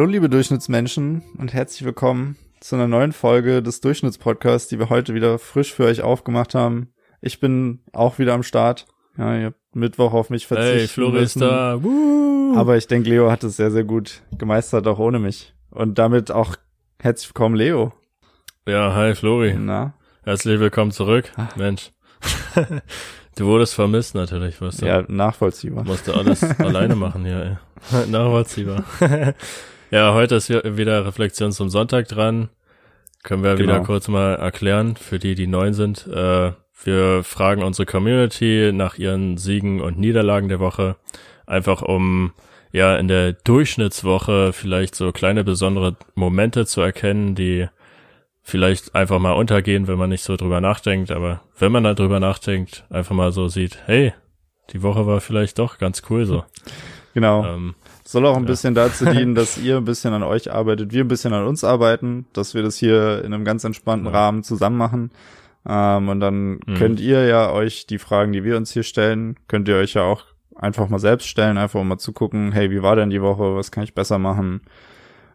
[0.00, 5.12] Hallo liebe Durchschnittsmenschen und herzlich willkommen zu einer neuen Folge des Durchschnittspodcasts, die wir heute
[5.12, 6.94] wieder frisch für euch aufgemacht haben.
[7.20, 8.86] Ich bin auch wieder am Start.
[9.18, 11.40] Ja, ihr habt Mittwoch auf mich verzichten Hey, Flori ist müssen.
[11.40, 11.84] da.
[11.84, 12.56] Woo.
[12.56, 15.54] Aber ich denke, Leo hat es sehr, sehr gut gemeistert, auch ohne mich.
[15.68, 16.56] Und damit auch
[16.98, 17.92] herzlich willkommen, Leo.
[18.66, 19.54] ja, hi Flori.
[19.58, 19.92] Na?
[20.22, 21.30] Herzlich willkommen zurück.
[21.36, 21.48] Ah.
[21.56, 21.90] Mensch.
[23.36, 24.86] du wurdest vermisst natürlich, weißt du.
[24.86, 25.84] Ja, nachvollziehbar.
[25.84, 27.58] Musste alles alleine machen hier,
[27.92, 28.06] ey.
[28.10, 28.82] Nachvollziehbar.
[29.90, 32.48] ja, heute ist wieder Reflexion zum Sonntag dran.
[33.22, 33.74] Können wir Genau.
[33.74, 36.06] wieder kurz mal erklären, für die, die neu sind.
[36.06, 36.52] Äh,
[36.84, 40.96] wir fragen unsere Community nach ihren Siegen und Niederlagen der Woche.
[41.46, 42.32] Einfach um,
[42.72, 47.68] ja, in der Durchschnittswoche vielleicht so kleine besondere Momente zu erkennen, die
[48.42, 51.10] vielleicht einfach mal untergehen, wenn man nicht so drüber nachdenkt.
[51.10, 54.14] Aber wenn man da drüber nachdenkt, einfach mal so sieht, hey,
[54.72, 56.44] die Woche war vielleicht doch ganz cool so.
[57.14, 57.44] Genau.
[57.44, 58.48] Ähm, Soll auch ein Ja.
[58.48, 61.62] bisschen dazu dienen, dass ihr ein bisschen an euch arbeitet, wir ein bisschen an uns
[61.64, 64.12] arbeiten, dass wir das hier in einem ganz entspannten Ja.
[64.12, 65.10] Rahmen zusammen machen.
[65.68, 66.74] Ähm, und dann Mhm.
[66.78, 70.02] könnt ihr ja euch die Fragen, die wir uns hier stellen, könnt ihr euch ja
[70.02, 70.24] auch
[70.56, 73.54] einfach mal selbst stellen, einfach um mal zu gucken, hey, wie war denn die Woche,
[73.56, 74.62] was kann ich besser machen?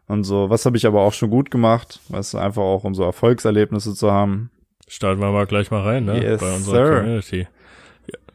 [0.07, 3.03] Und so, was habe ich aber auch schon gut gemacht, was einfach auch um so
[3.03, 4.51] Erfolgserlebnisse zu haben.
[4.87, 6.21] starten wir mal gleich mal rein, ne?
[6.23, 6.97] Yes, Bei unserer sir.
[6.99, 7.47] Community.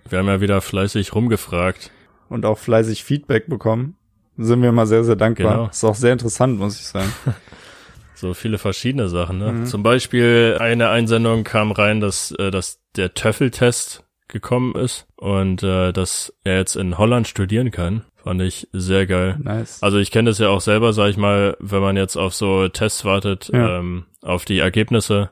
[0.08, 1.92] Wir haben ja wieder fleißig rumgefragt.
[2.30, 3.96] Und auch fleißig Feedback bekommen.
[4.38, 5.52] Sind wir mal sehr, sehr dankbar.
[5.56, 5.68] Genau.
[5.68, 7.12] Ist auch sehr interessant, muss ich sagen.
[8.14, 9.50] So viele verschiedene Sachen, ne?
[9.50, 9.64] Mhm.
[9.64, 15.90] Zum Beispiel eine Einsendung kam rein, dass, äh, dass der Töffeltest gekommen ist und äh,
[15.94, 18.04] dass er jetzt in Holland studieren kann.
[18.16, 19.38] Fand ich sehr geil.
[19.42, 19.82] Nice.
[19.82, 22.68] Also ich kenne das ja auch selber, sag ich mal, wenn man jetzt auf so
[22.68, 23.78] Tests wartet, Ja.
[23.78, 25.30] ähm, auf die Ergebnisse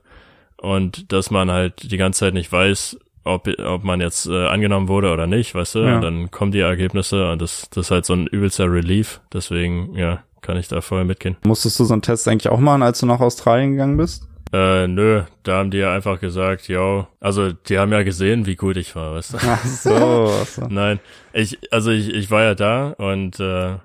[0.56, 4.88] und dass man halt die ganze Zeit nicht weiß, ob, ob man jetzt äh, angenommen
[4.88, 5.78] wurde oder nicht, weißt du?
[5.80, 5.96] Ja.
[5.96, 9.20] Und dann kommen die Ergebnisse und das, das ist halt so ein übelster Relief.
[9.32, 11.36] Deswegen, ja, kann ich da voll mitgehen.
[11.44, 14.28] Musstest du so einen Test eigentlich auch machen, als du nach Australien gegangen bist?
[14.52, 18.56] Äh, nö, da haben die ja einfach gesagt, yo, also die haben ja gesehen, wie
[18.56, 19.38] gut ich war, weißt du?
[19.42, 20.66] Ach so, ach so.
[20.70, 21.00] Nein,
[21.34, 23.76] ich, also ich, ich war ja da und äh,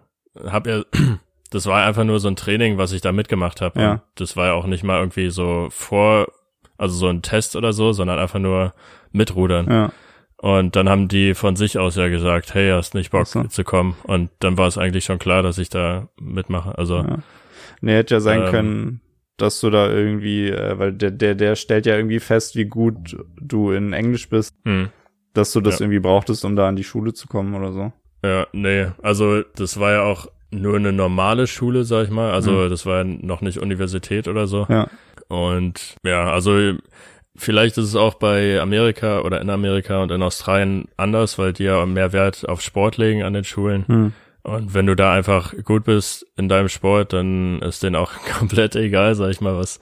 [0.45, 0.83] hab ja,
[1.49, 3.81] das war einfach nur so ein Training, was ich da mitgemacht habe.
[3.81, 3.91] Ja.
[3.91, 6.27] Und das war ja auch nicht mal irgendwie so vor,
[6.77, 8.73] also so ein Test oder so, sondern einfach nur
[9.13, 9.67] mitrudern.
[9.71, 9.91] Ja,
[10.37, 13.43] Und dann haben die von sich aus ja gesagt, hey, hast nicht Bock so.
[13.45, 13.95] zu kommen.
[14.03, 16.77] Und dann war es eigentlich schon klar, dass ich da mitmache.
[16.77, 17.17] Also ja.
[17.81, 18.49] Nee, hätte ja sein Ähm.
[18.49, 19.01] können,
[19.37, 23.17] dass du da irgendwie, äh, weil der, der, der stellt ja irgendwie fest, wie gut
[23.41, 24.89] du in Englisch bist, hm.
[25.33, 25.85] dass du das Ja.
[25.85, 27.91] irgendwie brauchtest, um da an die Schule zu kommen oder so.
[28.23, 32.31] Ja, nee, also das war ja auch nur eine normale Schule, sag ich mal.
[32.31, 32.69] Also Mhm.
[32.69, 34.65] das war ja noch nicht Universität oder so.
[34.69, 34.87] Ja,
[35.27, 36.73] Und ja, also
[37.35, 41.63] vielleicht ist es auch bei Amerika oder in Amerika und in Australien anders, weil die
[41.63, 43.85] ja mehr Wert auf Sport legen an den Schulen.
[43.87, 44.13] hm.
[44.45, 48.75] Und wenn du da einfach gut bist in deinem Sport, dann ist denen auch komplett
[48.75, 49.79] egal, sag ich mal, was,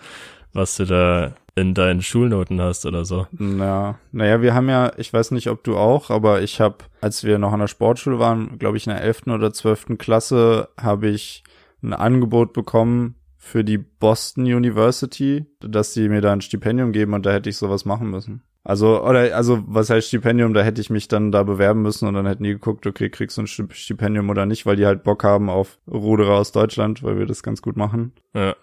[0.53, 3.28] was du da in deinen Schulnoten hast oder so.
[3.39, 7.23] Ja, naja, wir haben ja, ich weiß nicht, ob du auch, aber ich habe, als
[7.23, 9.28] wir noch an der Sportschule waren, glaube ich in der 11.
[9.28, 9.97] oder 12.
[9.97, 11.44] Klasse, habe ich
[11.81, 17.25] ein Angebot bekommen für die Boston University, dass die mir da ein Stipendium geben und
[17.25, 18.44] da hätte ich sowas machen müssen.
[18.63, 20.53] Also, oder, also, was heißt Stipendium?
[20.53, 23.35] Da hätte ich mich dann da bewerben müssen und dann hätten die geguckt, okay, kriegst
[23.38, 27.01] du ein Sti- Stipendium oder nicht, weil die halt Bock haben auf Ruderer aus Deutschland,
[27.01, 28.13] weil wir das ganz gut machen.
[28.35, 28.56] Ja.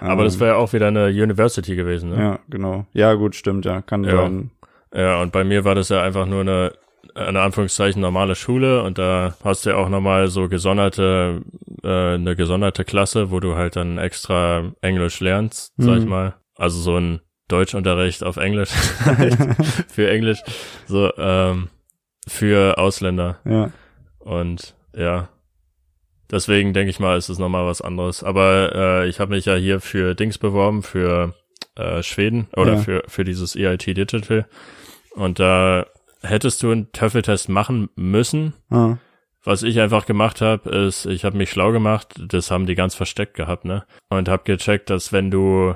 [0.00, 2.16] Aber das Ähm, wäre ja auch wieder eine University gewesen, ne?
[2.16, 2.86] Ja, genau.
[2.94, 4.16] Ja, gut, stimmt, ja, kann Ja.
[4.16, 4.50] sein.
[4.94, 6.72] Ja, und bei mir war das ja einfach nur eine,
[7.14, 11.42] in Anführungszeichen, normale Schule und da hast du ja auch nochmal so gesonderte,
[11.82, 16.10] äh, eine gesonderte Klasse, wo du halt dann extra Englisch lernst, sag ich Mhm.
[16.10, 16.34] mal.
[16.56, 18.70] Also so ein Deutschunterricht auf Englisch,
[19.88, 20.40] für Englisch,
[20.86, 21.68] so, ähm,
[22.26, 23.38] für Ausländer.
[23.44, 23.70] Ja.
[24.18, 25.28] Und ja,
[26.30, 28.22] deswegen denke ich mal, ist es nochmal was anderes.
[28.22, 31.34] Aber äh, ich habe mich ja hier für Dings beworben, für
[31.76, 32.78] äh, Schweden oder Ja.
[32.78, 34.46] für, für dieses EIT Digital.
[35.14, 35.86] Und da
[36.24, 38.54] hättest du einen Töffeltest machen müssen.
[38.70, 38.96] Ah.
[39.44, 42.94] Was ich einfach gemacht habe, ist, ich habe mich schlau gemacht, das haben die ganz
[42.94, 43.84] versteckt gehabt, ne?
[44.08, 45.74] Und habe gecheckt, dass wenn du,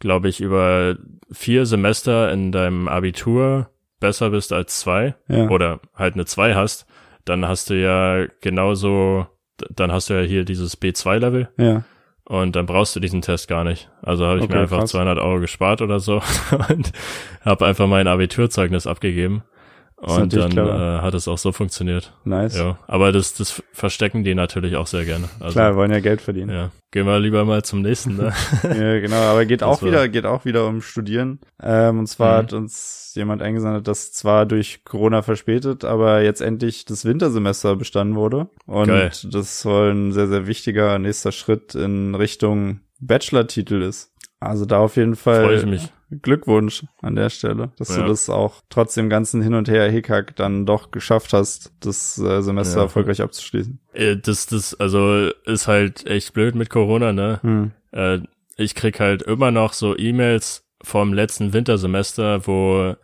[0.00, 0.96] glaube ich, über
[1.30, 5.48] vier Semester in deinem Abitur besser bist als zwei, Ja.
[5.48, 6.86] oder halt eine 2 hast,
[7.24, 9.26] dann hast du ja genauso,
[9.70, 11.84] dann hast du ja hier dieses B2-Level Ja.
[12.24, 13.88] und dann brauchst du diesen Test gar nicht.
[14.02, 14.90] Also habe ich Okay, mir einfach krass.
[14.90, 16.20] 200 Euro gespart oder so
[16.68, 16.92] und
[17.44, 19.44] habe einfach mein Abiturzeugnis abgegeben
[19.98, 22.12] Und dann äh, hat es auch so funktioniert.
[22.24, 22.56] Nice.
[22.58, 25.30] Ja, aber das, das verstecken die natürlich auch sehr gerne.
[25.40, 26.50] Also, Klar, wollen ja Geld verdienen.
[26.50, 28.16] Ja, gehen wir lieber mal zum nächsten.
[28.16, 28.30] Ne?
[28.62, 31.40] ja, genau, aber geht das auch wieder, geht auch wieder um Studieren.
[31.62, 32.46] Ähm, und zwar mhm.
[32.46, 38.16] hat uns jemand eingesendet, das zwar durch Corona verspätet, aber jetzt endlich das Wintersemester bestanden
[38.16, 38.48] wurde.
[38.66, 39.10] Und Geil.
[39.24, 44.12] das soll ein sehr, sehr wichtiger nächster Schritt in Richtung Bachelor-Titel ist.
[44.48, 45.78] Also da auf jeden Fall.
[46.22, 48.02] Glückwunsch an der Stelle, dass ja.
[48.02, 52.16] du das auch trotz dem ganzen Hin und Her Hickhack dann doch geschafft hast, das
[52.18, 52.82] äh, Semester ja.
[52.84, 53.80] erfolgreich abzuschließen.
[53.92, 57.40] Äh, das, das, also ist halt echt blöd mit Corona, ne?
[57.42, 57.72] Hm.
[57.90, 58.20] Äh,
[58.56, 62.94] ich krieg halt immer noch so E-Mails vom letzten Wintersemester, wo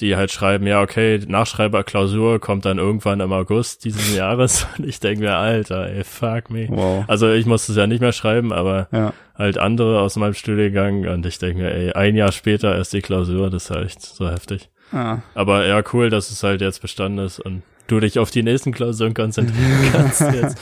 [0.00, 4.66] die halt schreiben, ja, okay, Nachschreiberklausur kommt dann irgendwann im August dieses Jahres.
[4.76, 6.66] Und ich denke mir, Alter, ey, fuck me.
[6.68, 7.04] Wow.
[7.08, 9.12] Also ich musste es ja nicht mehr schreiben, aber ja.
[9.34, 13.02] halt andere aus meinem Studiengang und ich denke mir, ey, ein Jahr später erst die
[13.02, 14.70] Klausur, das ist halt echt so heftig.
[14.92, 15.22] Ja.
[15.34, 18.72] Aber ja, cool, dass es halt jetzt bestanden ist und du dich auf die nächsten
[18.72, 20.58] Klausuren konzentrieren kannst jetzt.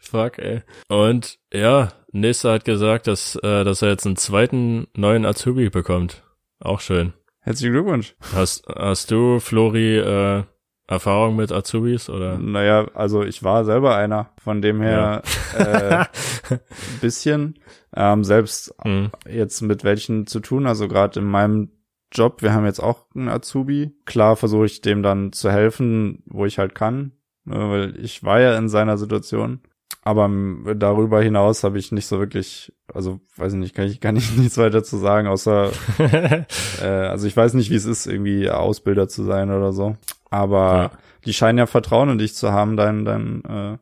[0.00, 0.62] Fuck, ey.
[0.88, 6.22] Und ja, nächster hat gesagt, dass, äh, dass er jetzt einen zweiten neuen Azubi bekommt.
[6.60, 7.12] Auch schön.
[7.44, 8.14] Herzlichen Glückwunsch.
[8.34, 10.44] Hast, hast du, Flori, äh,
[10.86, 12.38] Erfahrung mit Azubis oder?
[12.38, 15.22] Naja, also ich war selber einer, von dem her
[15.58, 16.02] ja.
[16.02, 16.06] äh,
[17.00, 17.58] bisschen.
[17.94, 19.10] Ähm, selbst mhm.
[19.28, 21.70] jetzt mit welchen zu tun, also gerade in meinem
[22.12, 23.90] Job, wir haben jetzt auch einen Azubi.
[24.04, 27.12] Klar versuche ich dem dann zu helfen, wo ich halt kann,
[27.44, 29.62] ne, weil ich war ja in seiner Situation.
[30.04, 30.28] Aber
[30.74, 34.36] darüber hinaus habe ich nicht so wirklich, also weiß ich nicht, kann ich gar nicht
[34.36, 35.70] nichts weiter zu sagen, außer
[36.82, 39.96] äh, also ich weiß nicht, wie es ist, irgendwie Ausbilder zu sein oder so.
[40.28, 40.90] Aber ja.
[41.24, 43.78] die scheinen ja Vertrauen in dich zu haben, dein, dein, äh,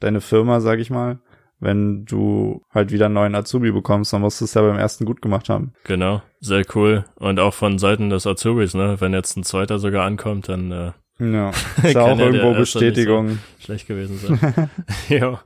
[0.00, 1.20] deine Firma, sag ich mal.
[1.62, 5.04] Wenn du halt wieder einen neuen Azubi bekommst, dann musst du es ja beim ersten
[5.04, 5.74] gut gemacht haben.
[5.84, 7.04] Genau, sehr cool.
[7.16, 8.96] Und auch von Seiten des Azubis, ne?
[8.98, 11.50] Wenn jetzt ein zweiter sogar ankommt, dann äh, ja,
[11.82, 13.38] ist auch irgendwo Bestätigung.
[13.58, 14.70] So schlecht gewesen sein.
[15.08, 15.40] ja.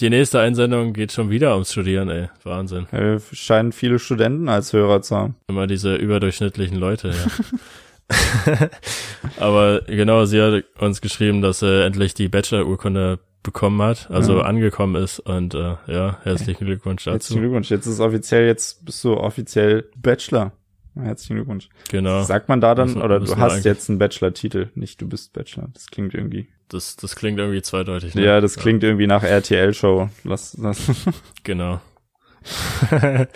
[0.00, 2.28] Die nächste Einsendung geht schon wieder ums Studieren, ey.
[2.42, 2.86] Wahnsinn.
[2.90, 5.36] Ja, wir scheinen viele Studenten als Hörer zu haben.
[5.46, 8.68] Immer diese überdurchschnittlichen Leute, ja.
[9.38, 14.44] Aber genau, sie hat uns geschrieben, dass sie endlich die Bachelor-Urkunde bekommen hat, also ja.
[14.44, 17.12] angekommen ist und äh, ja, herzlichen Glückwunsch dazu.
[17.12, 17.70] Herzlichen Glückwunsch.
[17.70, 20.52] Jetzt ist offiziell, jetzt bist du offiziell Bachelor.
[20.94, 21.68] Herzlichen Glückwunsch.
[21.90, 22.22] Genau.
[22.22, 25.68] Sagt man da dann, müssen, oder du hast jetzt einen Bachelor-Titel, nicht du bist Bachelor.
[25.72, 26.48] Das klingt irgendwie.
[26.68, 28.14] Das, das klingt irgendwie zweideutig.
[28.14, 28.24] Ne?
[28.24, 28.90] Ja, das klingt ja.
[28.90, 30.08] irgendwie nach RTL-Show.
[30.24, 30.90] Lass, lass.
[31.42, 31.80] Genau.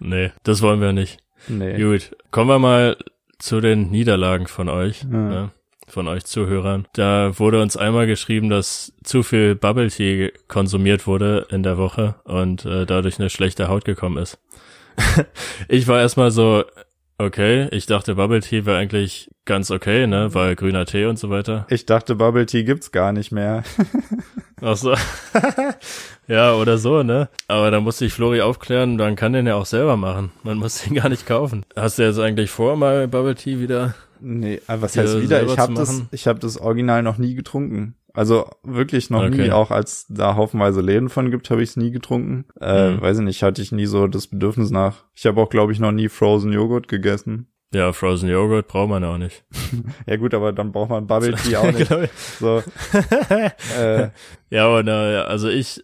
[0.00, 1.18] nee, das wollen wir nicht.
[1.48, 1.82] Nee.
[1.82, 2.96] Gut, kommen wir mal
[3.38, 5.02] zu den Niederlagen von euch.
[5.02, 5.08] Ja.
[5.08, 5.50] Ne?
[5.92, 6.88] von euch Zuhörern.
[6.94, 12.14] Da wurde uns einmal geschrieben, dass zu viel Bubble Tea konsumiert wurde in der Woche
[12.24, 14.38] und äh, dadurch eine schlechte Haut gekommen ist.
[15.68, 16.64] ich war erstmal so,
[17.22, 21.30] Okay, ich dachte Bubble Tea wäre eigentlich ganz okay, ne, weil grüner Tee und so
[21.30, 21.66] weiter.
[21.70, 23.62] Ich dachte Bubble Tea gibt's gar nicht mehr.
[24.60, 24.92] Ach so.
[26.26, 27.28] ja, oder so, ne?
[27.46, 30.32] Aber da musste ich Flori aufklären, dann kann den ja auch selber machen.
[30.42, 31.64] Man muss den gar nicht kaufen.
[31.76, 33.94] Hast du jetzt eigentlich vor, mal Bubble Tea wieder?
[34.18, 35.44] Nee, äh, was heißt wieder?
[35.44, 37.94] Ich habe das, ich habe das Original noch nie getrunken.
[38.14, 39.42] Also wirklich noch okay.
[39.42, 42.44] nie, auch als da haufenweise Läden von gibt, habe ich es nie getrunken.
[42.60, 43.00] Äh, mhm.
[43.00, 45.04] Weiß ich nicht, hatte ich nie so das Bedürfnis nach.
[45.14, 47.48] Ich habe auch, glaube ich, noch nie Frozen Joghurt gegessen.
[47.74, 49.44] Ja, Frozen Joghurt braucht man auch nicht.
[50.06, 51.88] ja gut, aber dann braucht man Bubble Tea auch nicht.
[52.38, 52.62] so.
[53.80, 54.10] äh.
[54.50, 55.82] Ja, aber na, also ich,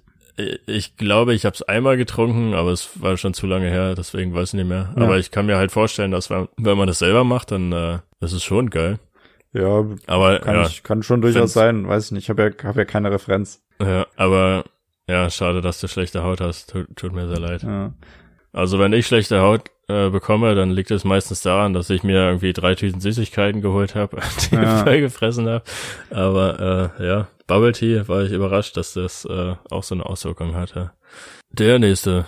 [0.67, 4.35] ich glaube, ich habe es einmal getrunken, aber es war schon zu lange her, deswegen
[4.35, 4.93] weiß ich nicht mehr.
[4.97, 5.03] Ja.
[5.03, 7.99] Aber ich kann mir halt vorstellen, dass wenn, wenn man das selber macht, dann äh,
[8.21, 8.99] das ist schon geil.
[9.53, 12.25] Ja, aber kann, ja, ich, kann schon durchaus sein, weiß ich nicht.
[12.25, 13.63] Ich habe ja, hab ja keine Referenz.
[13.81, 14.65] Ja, aber
[15.09, 16.71] ja, schade, dass du schlechte Haut hast.
[16.71, 17.63] Tut, tut mir sehr leid.
[17.63, 17.95] Ja.
[18.53, 22.17] Also wenn ich schlechte Haut äh, bekomme, dann liegt es meistens daran, dass ich mir
[22.17, 24.85] irgendwie drei Tüten Süßigkeiten geholt habe, die ja.
[24.85, 25.65] voll gefressen habe.
[26.11, 30.55] Aber äh, ja, Bubble Tea war ich überrascht, dass das äh, auch so eine Auswirkung
[30.55, 30.93] hatte.
[31.51, 32.27] Der nächste.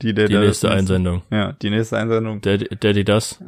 [0.00, 1.22] Die, der, die der nächste Einsendung.
[1.30, 2.40] Ja, die nächste Einsendung.
[2.42, 3.42] Der, der, die das.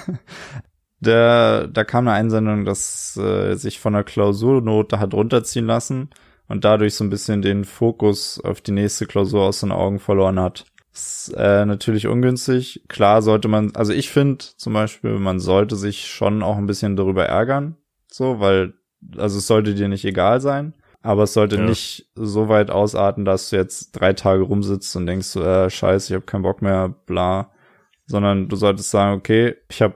[1.00, 6.10] der, da kam eine Einsendung, dass äh, sich von der Klausurnote hat runterziehen lassen
[6.48, 10.40] und dadurch so ein bisschen den Fokus auf die nächste Klausur aus den Augen verloren
[10.40, 10.64] hat.
[10.92, 12.82] ist äh, natürlich ungünstig.
[12.88, 16.96] Klar sollte man, also ich finde zum Beispiel, man sollte sich schon auch ein bisschen
[16.96, 17.76] darüber ärgern,
[18.08, 18.74] so, weil,
[19.16, 21.62] also es sollte dir nicht egal sein, aber es sollte ja.
[21.62, 26.14] nicht so weit ausarten, dass du jetzt drei Tage rumsitzt und denkst, äh, scheiße, ich
[26.14, 27.52] habe keinen Bock mehr, bla,
[28.06, 29.94] sondern du solltest sagen, okay, ich habe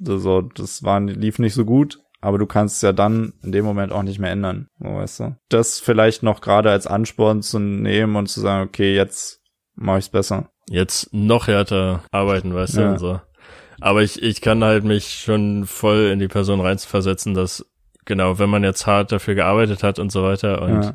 [0.00, 3.64] so, das war, lief nicht so gut, aber du kannst es ja dann in dem
[3.64, 5.36] Moment auch nicht mehr ändern, weißt du.
[5.48, 9.42] Das vielleicht noch gerade als Ansporn zu nehmen und zu sagen, okay, jetzt
[9.74, 10.50] mache ich's besser.
[10.68, 12.82] Jetzt noch härter arbeiten, weißt ja.
[12.82, 13.20] du, und so.
[13.80, 17.66] Aber ich, ich kann halt mich schon voll in die Person reinversetzen, dass,
[18.04, 20.94] genau, wenn man jetzt hart dafür gearbeitet hat und so weiter und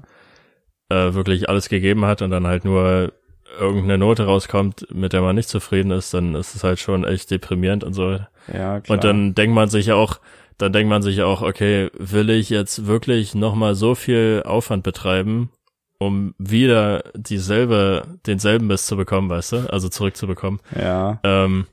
[0.90, 1.08] ja.
[1.08, 3.14] äh, wirklich alles gegeben hat und dann halt nur
[3.60, 7.30] irgendeine Note rauskommt, mit der man nicht zufrieden ist, dann ist es halt schon echt
[7.32, 8.20] deprimierend und so.
[8.48, 8.96] Ja, klar.
[8.96, 10.20] Und dann denkt man sich auch,
[10.58, 15.50] dann denkt man sich auch, okay, will ich jetzt wirklich nochmal so viel Aufwand betreiben,
[15.98, 19.58] um wieder dieselbe, denselben Mist zu bekommen, weißt du?
[19.72, 20.60] Also zurückzubekommen.
[20.76, 21.20] Ja.
[21.24, 21.66] Ähm,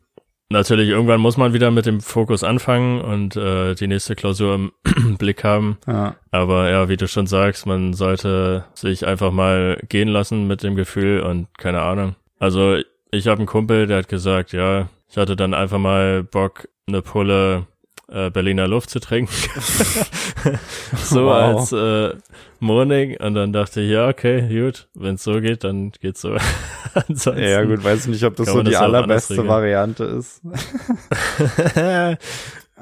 [0.51, 4.73] natürlich, irgendwann muss man wieder mit dem Fokus anfangen und äh, die nächste Klausur im
[5.19, 5.79] Blick haben.
[5.87, 6.17] Ja.
[6.31, 10.77] Aber ja, wie du schon sagst, man sollte sich einfach mal gehen lassen mit dem
[10.77, 12.15] Gefühl und keine Ahnung.
[12.39, 12.77] Also
[13.11, 17.03] ich habe einen Kumpel, der hat gesagt, ja, ich hatte dann einfach mal Bock, eine
[17.03, 17.67] Pulle
[18.11, 19.33] äh, Berliner Luft zu trinken.
[20.97, 21.61] so wow.
[21.61, 22.15] als äh,
[22.61, 23.17] Morning.
[23.21, 26.37] Und dann dachte ich, ja, okay, gut, wenn es so geht, dann geht's so.
[26.95, 30.41] Ansonsten ja, gut, weiß nicht, ob das so die allerbeste Variante ist.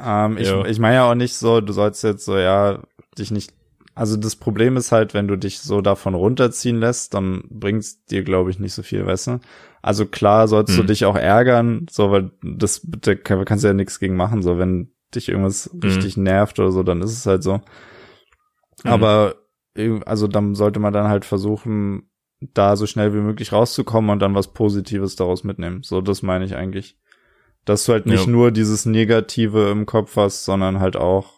[0.04, 2.80] ähm, ich ich meine ja auch nicht so, du sollst jetzt so, ja,
[3.18, 3.52] dich nicht
[3.96, 8.22] also das Problem ist halt, wenn du dich so davon runterziehen lässt, dann bringt's dir,
[8.24, 9.40] glaube ich, nicht so viel, weißt du?
[9.80, 10.82] Also klar sollst hm.
[10.82, 14.58] du dich auch ärgern, so, weil das, da kannst du ja nichts gegen machen, so,
[14.58, 15.80] wenn dich irgendwas mhm.
[15.80, 17.54] richtig nervt oder so, dann ist es halt so.
[18.84, 18.90] Mhm.
[18.90, 19.36] Aber
[20.04, 22.10] also dann sollte man dann halt versuchen,
[22.40, 25.82] da so schnell wie möglich rauszukommen und dann was Positives daraus mitnehmen.
[25.82, 26.98] So, das meine ich eigentlich.
[27.64, 28.30] Dass du halt nicht ja.
[28.30, 31.35] nur dieses Negative im Kopf hast, sondern halt auch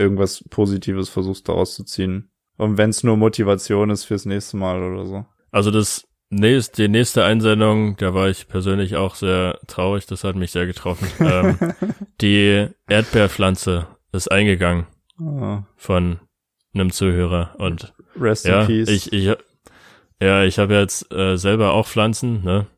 [0.00, 2.30] irgendwas Positives versuchst daraus zu ziehen.
[2.56, 5.26] Und wenn es nur Motivation ist fürs nächste Mal oder so.
[5.50, 10.36] Also das Nächst, die nächste Einsendung, da war ich persönlich auch sehr traurig, das hat
[10.36, 11.08] mich sehr getroffen.
[11.20, 11.58] ähm,
[12.20, 14.86] die Erdbeerpflanze ist eingegangen
[15.20, 15.58] oh.
[15.76, 16.20] von
[16.72, 18.88] einem Zuhörer und Rest ja, in peace.
[18.88, 19.36] ich, ich,
[20.22, 22.68] ja, ich habe jetzt äh, selber auch Pflanzen, ne?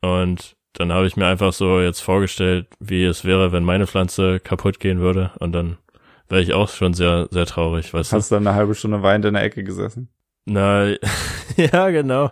[0.00, 4.38] Und dann habe ich mir einfach so jetzt vorgestellt, wie es wäre, wenn meine Pflanze
[4.38, 5.78] kaputt gehen würde und dann
[6.30, 8.36] wäre ich auch schon sehr, sehr traurig, weißt Hast du?
[8.36, 10.08] dann eine halbe Stunde weinend in der Ecke gesessen?
[10.46, 10.86] Na,
[11.56, 12.30] ja, genau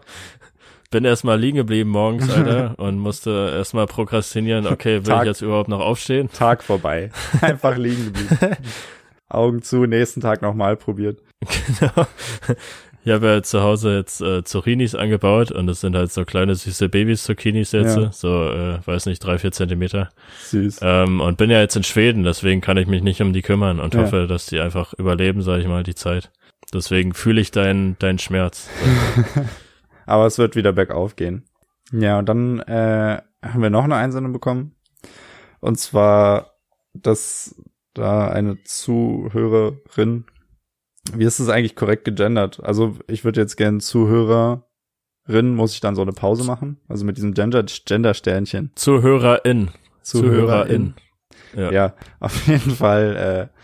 [0.90, 5.42] bin erstmal liegen geblieben morgens, Alter, und musste erstmal prokrastinieren, okay, will Tag, ich jetzt
[5.42, 6.30] überhaupt noch aufstehen?
[6.32, 7.10] Tag vorbei.
[7.40, 8.56] Einfach liegen geblieben.
[9.28, 11.20] Augen zu, nächsten Tag nochmal probiert.
[11.78, 12.06] Genau.
[13.08, 16.54] Ich habe ja zu Hause jetzt äh, Zucchinis angebaut und das sind halt so kleine
[16.54, 18.12] süße Babys-Zucchinis jetzt, ja.
[18.12, 20.10] so, äh, weiß nicht, drei, vier Zentimeter.
[20.42, 20.80] Süß.
[20.82, 23.80] Ähm, und bin ja jetzt in Schweden, deswegen kann ich mich nicht um die kümmern
[23.80, 24.02] und ja.
[24.02, 26.30] hoffe, dass die einfach überleben, sage ich mal, die Zeit.
[26.74, 28.68] Deswegen fühle ich deinen deinen Schmerz.
[30.04, 31.46] Aber es wird wieder bergauf gehen.
[31.92, 34.74] Ja, und dann äh, haben wir noch eine Einsendung bekommen.
[35.60, 36.58] Und zwar,
[36.92, 37.54] dass
[37.94, 40.26] da eine Zuhörerin,
[41.16, 42.60] wie ist es eigentlich korrekt gegendert?
[42.62, 44.62] Also ich würde jetzt gern Zuhörerin,
[45.54, 46.78] muss ich dann so eine Pause machen?
[46.88, 48.72] Also mit diesem Gender, Gender-Sternchen.
[48.74, 49.70] Zuhörerin.
[50.02, 50.94] Zuhörerin.
[51.56, 51.72] Ja.
[51.72, 53.58] ja, auf jeden Fall äh,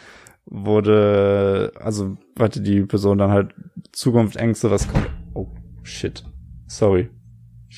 [0.47, 3.55] wurde, also hatte die Person dann halt
[3.93, 5.11] Zukunftsängste, was kommt.
[5.35, 5.49] Oh,
[5.83, 6.25] shit
[6.67, 7.09] sorry,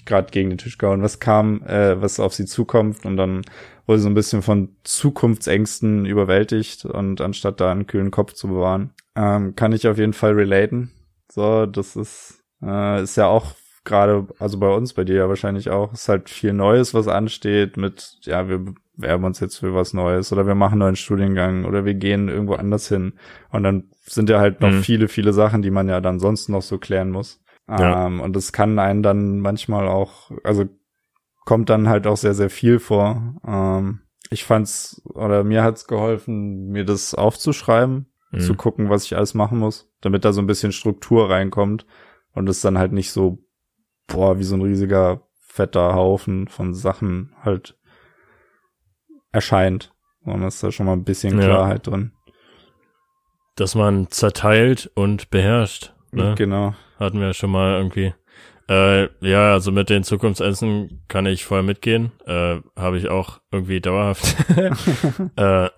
[0.04, 3.42] gerade gegen den Tisch gehauen, was kam, äh, was auf sie zukommt und dann
[3.86, 8.48] wurde sie so ein bisschen von Zukunftsängsten überwältigt und anstatt da einen kühlen Kopf zu
[8.48, 10.90] bewahren, ähm, kann ich auf jeden Fall relaten.
[11.30, 15.70] So, das ist, äh, ist ja auch gerade, also bei uns, bei dir ja wahrscheinlich
[15.70, 19.94] auch, ist halt viel Neues, was ansteht mit, ja, wir bewerben uns jetzt für was
[19.94, 23.14] Neues oder wir machen einen neuen Studiengang oder wir gehen irgendwo anders hin.
[23.50, 24.82] Und dann sind ja halt noch mhm.
[24.82, 27.40] viele, viele Sachen, die man ja dann sonst noch so klären muss.
[27.68, 28.06] Ja.
[28.06, 30.64] Ähm, und das kann einen dann manchmal auch, also
[31.44, 33.34] kommt dann halt auch sehr, sehr viel vor.
[33.46, 38.40] Ähm, ich fand's, oder mir hat's geholfen, mir das aufzuschreiben, mhm.
[38.40, 41.86] zu gucken, was ich alles machen muss, damit da so ein bisschen Struktur reinkommt
[42.32, 43.38] und es dann halt nicht so,
[44.06, 47.78] boah, wie so ein riesiger, fetter Haufen von Sachen halt
[49.32, 49.94] erscheint,
[50.24, 51.92] sondern ist da schon mal ein bisschen Klarheit ja.
[51.92, 52.12] drin.
[53.54, 55.95] Dass man zerteilt und beherrscht.
[56.12, 56.34] Ne?
[56.36, 58.14] Genau hatten wir schon mal irgendwie.
[58.68, 62.12] Äh, ja, also mit den Zukunftsessen kann ich voll mitgehen.
[62.26, 64.36] Äh, Habe ich auch irgendwie dauerhaft.
[65.36, 65.68] äh,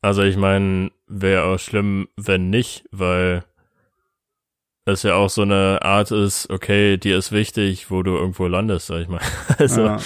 [0.00, 3.44] also ich meine, wäre auch schlimm, wenn nicht, weil
[4.86, 8.86] es ja auch so eine Art ist, okay, die ist wichtig, wo du irgendwo landest,
[8.86, 9.22] sag ich mal.
[9.58, 9.98] Also, ja.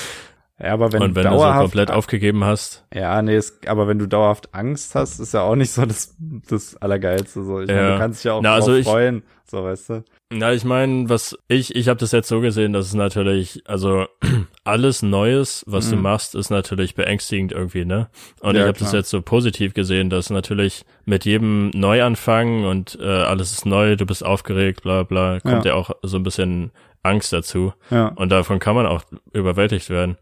[0.60, 2.84] Ja, aber wenn, und wenn du so komplett aufgegeben hast.
[2.92, 6.16] Ja, nee, es, aber wenn du dauerhaft Angst hast, ist ja auch nicht so das,
[6.18, 7.44] das Allergeilste.
[7.44, 7.60] So.
[7.60, 7.76] Ich ja.
[7.76, 10.04] meine, du kannst dich ja auch Na, also ich, freuen, so weißt du.
[10.30, 14.06] Na, ich meine, was ich, ich habe das jetzt so gesehen, dass es natürlich, also
[14.64, 15.90] alles Neues, was mhm.
[15.90, 18.08] du machst, ist natürlich beängstigend irgendwie, ne?
[18.40, 22.98] Und ja, ich habe das jetzt so positiv gesehen, dass natürlich mit jedem Neuanfang und
[23.00, 26.24] äh, alles ist neu, du bist aufgeregt, bla bla, kommt ja, ja auch so ein
[26.24, 26.72] bisschen
[27.04, 27.72] Angst dazu.
[27.90, 28.08] Ja.
[28.08, 30.18] Und davon kann man auch überwältigt werden.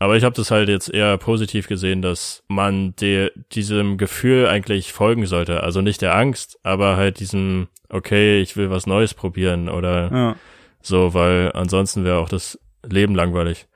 [0.00, 4.92] Aber ich habe das halt jetzt eher positiv gesehen, dass man der, diesem Gefühl eigentlich
[4.92, 5.62] folgen sollte.
[5.62, 10.36] Also nicht der Angst, aber halt diesem, okay, ich will was Neues probieren oder Ja.
[10.82, 13.66] so, weil ansonsten wäre auch das Leben langweilig.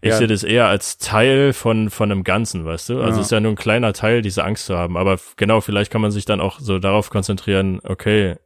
[0.00, 0.16] Ich Ja.
[0.16, 2.94] sehe das eher als Teil von, von einem Ganzen, weißt du?
[3.02, 3.20] Also Ja.
[3.20, 4.96] es ist ja nur ein kleiner Teil, diese Angst zu haben.
[4.96, 8.36] Aber genau, vielleicht kann man sich dann auch so darauf konzentrieren, okay,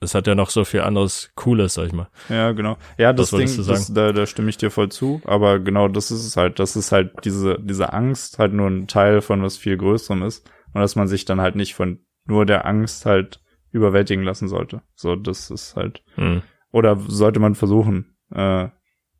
[0.00, 2.08] es hat ja noch so viel anderes Cooles, sag ich mal.
[2.30, 2.78] Ja, genau.
[2.96, 5.20] Ja, das Ding, das, da, da stimme ich dir voll zu.
[5.24, 6.58] Aber genau das ist es halt.
[6.58, 10.50] Das ist halt diese, diese Angst halt nur ein Teil von was viel Größerem ist.
[10.72, 13.42] Und dass man sich dann halt nicht von nur der Angst halt
[13.72, 14.82] überwältigen lassen sollte.
[14.94, 16.02] So, das ist halt.
[16.14, 16.42] Hm.
[16.72, 18.16] Oder sollte man versuchen.
[18.34, 18.68] Äh,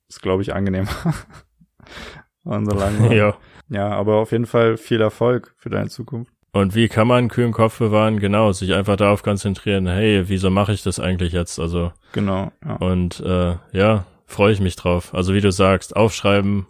[0.08, 0.88] ist, glaube ich, angenehmer.
[2.44, 3.12] Unser Langweilig.
[3.18, 3.36] ja.
[3.68, 6.32] Ja, aber auf jeden Fall viel Erfolg für deine Zukunft.
[6.52, 8.18] Und wie kann man einen kühlen Kopf bewahren?
[8.18, 11.58] Genau, sich einfach darauf konzentrieren, hey, wieso mache ich das eigentlich jetzt?
[11.60, 12.76] Also, Genau, ja.
[12.76, 15.14] und äh, ja, freue ich mich drauf.
[15.14, 16.66] Also wie du sagst, aufschreiben,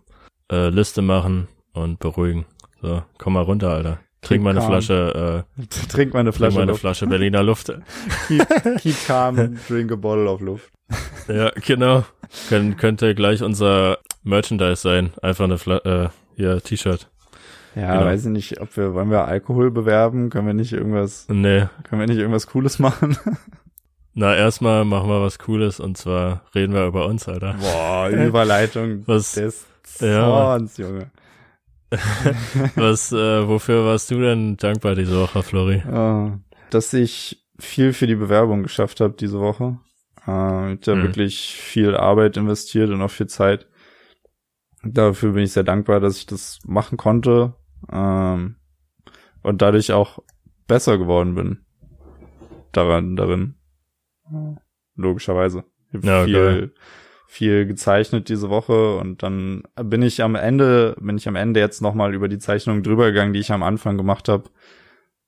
[0.53, 2.45] äh, Liste machen und beruhigen.
[2.83, 4.01] So, komm mal runter, Alter.
[4.23, 4.61] Trink mal eine.
[4.61, 6.75] Flasche, äh, Trink mal eine trink Flasche mal eine.
[6.75, 7.73] Flasche Berliner Luft.
[8.29, 8.47] Keep,
[8.81, 10.71] keep calm, drink a bottle of Luft.
[11.29, 12.05] Ja, genau.
[12.49, 15.13] Kön könnte gleich unser Merchandise sein.
[15.23, 17.09] Einfach eine Fla äh, hier, T-Shirt.
[17.77, 18.07] Ja, Genau.
[18.07, 20.29] weiß ich nicht, ob wir, wollen wir Alkohol bewerben?
[20.31, 21.67] Können wir nicht irgendwas, Nee.
[21.85, 23.17] können wir nicht irgendwas Cooles machen?
[24.15, 27.55] Na, erstmal machen wir was Cooles und zwar reden wir über uns, Alter.
[27.61, 29.67] Boah, Überleitung Was- des
[30.01, 30.23] Ja.
[30.25, 31.11] Zorns, Junge.
[32.77, 35.83] Was, äh, wofür warst du denn dankbar diese Woche, Flori?
[35.89, 36.39] Ah,
[36.71, 39.79] dass ich viel für die Bewerbung geschafft habe diese Woche.
[40.27, 41.03] Äh, ich habe Mhm.
[41.03, 43.67] wirklich viel Arbeit investiert und auch viel Zeit.
[44.83, 47.55] Dafür bin ich sehr dankbar, dass ich das machen konnte
[47.91, 48.57] ähm,
[49.43, 50.21] und dadurch auch
[50.67, 51.65] besser geworden bin.
[52.73, 53.55] Daran, darin.
[54.95, 55.65] Logischerweise.
[55.93, 56.73] Ich Ja, viel, geil.
[57.27, 61.81] viel gezeichnet diese Woche und dann bin ich am Ende, bin ich am Ende jetzt
[61.83, 64.51] nochmal über die Zeichnungen drüber gegangen, die ich am Anfang gemacht habe,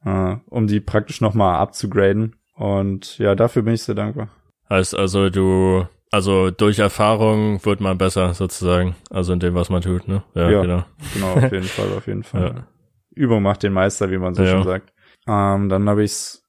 [0.05, 2.37] äh, um die praktisch nochmal abzugraden.
[2.55, 4.29] Und ja, dafür bin ich sehr dankbar.
[4.69, 8.95] Heißt also, du, also durch Erfahrung wird man besser sozusagen.
[9.11, 10.23] Also in dem, was man tut, ne?
[10.35, 10.61] Ja, Ja.
[10.63, 10.85] genau.
[11.15, 12.55] Genau, auf jeden Fall, auf jeden Fall.
[12.55, 12.67] Ja.
[13.15, 14.51] Übung macht den Meister, wie man so Ja.
[14.53, 14.93] schön sagt.
[15.27, 16.45] Ähm, dann habe ich es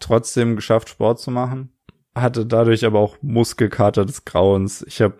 [0.00, 1.72] trotzdem geschafft, Sport zu machen.
[2.14, 4.82] Hatte dadurch aber auch Muskelkater des Grauens.
[4.88, 5.18] Ich habe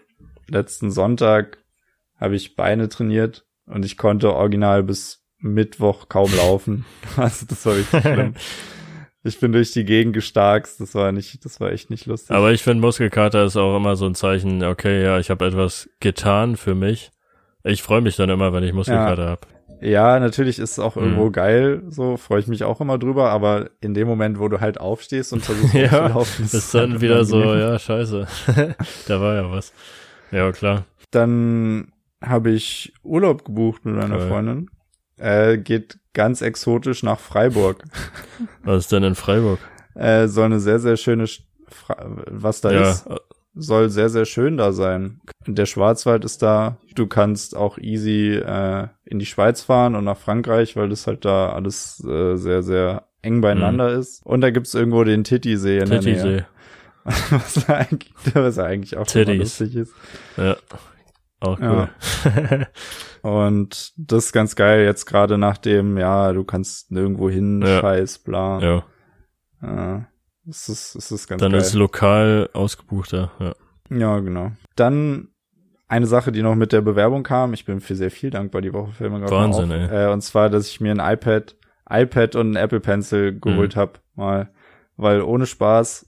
[0.48, 1.58] letzten Sonntag
[2.16, 6.84] habe ich Beine trainiert und ich konnte original bis Mittwoch kaum laufen.
[7.16, 8.34] Also das war richtig schlimm.
[9.24, 10.80] Ich bin durch die Gegend gestarkst.
[10.80, 12.30] Das war nicht, das war echt nicht lustig.
[12.34, 15.88] Aber ich finde, Muskelkater ist auch immer so ein Zeichen, okay, ja, ich habe etwas
[16.00, 17.10] getan für mich.
[17.64, 19.46] Ich freue mich dann immer, wenn ich Muskelkater hab.
[19.80, 21.02] Ja, natürlich ist es auch Mhm.
[21.02, 24.60] irgendwo geil, so freue ich mich auch immer drüber, aber in dem Moment, wo du
[24.60, 28.26] halt aufstehst und versuchst Ja, aufzulaufen, Ist es dann halt wieder so, ja, scheiße.
[29.08, 29.72] da war ja was.
[30.32, 30.84] Ja, klar.
[31.10, 34.28] Dann habe ich Urlaub gebucht mit meiner Geil.
[34.28, 34.70] Freundin.
[35.18, 37.84] Äh, geht ganz exotisch nach Freiburg.
[38.64, 39.58] Was ist denn in Freiburg?
[39.94, 41.96] Äh, soll eine sehr, sehr schöne, St- Fra
[42.30, 43.06] was da ja, ist,
[43.54, 45.20] soll sehr, sehr schön da sein.
[45.46, 46.78] Der Schwarzwald ist da.
[46.94, 51.24] Du kannst auch easy äh, in die Schweiz fahren und nach Frankreich, weil das halt
[51.26, 54.24] da alles äh, sehr, sehr eng beieinander ist.
[54.24, 56.14] Und da gibt's irgendwo den Titisee in der Nähe.
[56.14, 56.44] Titisee.
[57.30, 59.06] Was eigentlich, was eigentlich auch
[59.38, 59.92] lustig ist.
[60.36, 60.56] Ja.
[61.40, 61.88] Auch Ja.
[62.24, 62.66] cool.
[63.22, 67.80] Und das ist ganz geil, jetzt gerade nach dem, ja, du kannst nirgendwo hin, Ja.
[67.80, 68.60] scheiß, bla.
[68.60, 68.84] ja.
[69.62, 70.06] Ja.
[70.48, 71.60] Es ist, es ist ganz Dann geil.
[71.60, 73.32] ist lokal ausgebuchter.
[73.38, 73.54] Ja.
[73.96, 74.52] ja, genau.
[74.76, 75.28] Dann
[75.88, 77.52] eine Sache, die noch mit der Bewerbung kam.
[77.54, 78.92] Ich bin für sehr viel dankbar die Woche.
[79.10, 79.90] Mir gerade Wahnsinn, auf.
[79.90, 80.06] ey.
[80.06, 81.56] Äh, und zwar, dass ich mir ein iPad,
[81.90, 83.80] iPad und ein Apple Pencil geholt Mhm.
[83.80, 84.50] hab mal.
[84.96, 86.06] Weil ohne Spaß,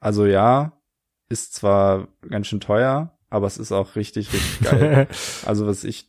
[0.00, 0.72] also ja,
[1.28, 5.06] ist zwar ganz schön teuer, aber es ist auch richtig, richtig geil.
[5.46, 6.08] Also was ich,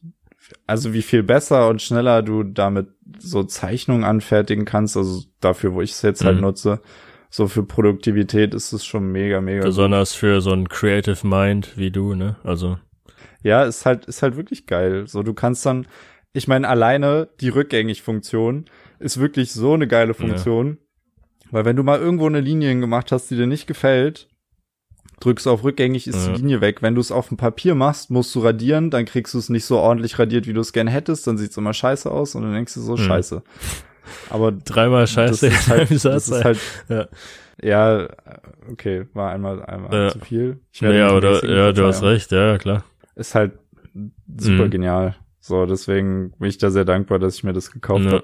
[0.68, 2.88] also wie viel besser und schneller du damit
[3.20, 6.42] so Zeichnungen anfertigen kannst, also dafür, wo ich es jetzt halt Mhm.
[6.42, 6.82] nutze,
[7.30, 9.60] so für Produktivität ist es schon mega, mega.
[9.60, 9.68] gut.
[9.68, 12.36] Besonders für so ein Creative Mind wie du, ne?
[12.44, 12.78] Also,
[13.44, 15.08] Ja, ist halt, ist halt wirklich geil.
[15.08, 15.88] So, du kannst dann,
[16.34, 18.66] ich meine, alleine die Rückgängig-Funktion
[19.00, 20.78] ist wirklich so eine geile Funktion.
[21.50, 24.28] Weil wenn du mal irgendwo eine Linie gemacht hast, die dir nicht gefällt,
[25.22, 26.34] drückst auf rückgängig, ist Ja.
[26.34, 26.82] die Linie weg.
[26.82, 29.64] Wenn du es auf dem Papier machst, musst du radieren, dann kriegst du es nicht
[29.66, 32.54] so ordentlich radiert, wie du es gerne hättest, dann sieht's immer scheiße aus und dann
[32.54, 32.98] denkst du so, Mhm.
[32.98, 33.44] scheiße.
[34.30, 37.08] Aber dreimal Scheiße das ist halt, das ist halt, Ja.
[37.62, 38.08] ja,
[38.70, 40.10] okay, war einmal, einmal Ja.
[40.10, 40.60] zu viel.
[40.74, 42.84] Ich werde du, mäßigen, ja, du hast recht, ja, klar.
[43.16, 43.54] ist halt
[44.38, 44.70] super Mhm.
[44.72, 45.16] genial.
[45.40, 48.12] So, deswegen bin ich da sehr dankbar, dass ich mir das gekauft Ja.
[48.12, 48.24] habe.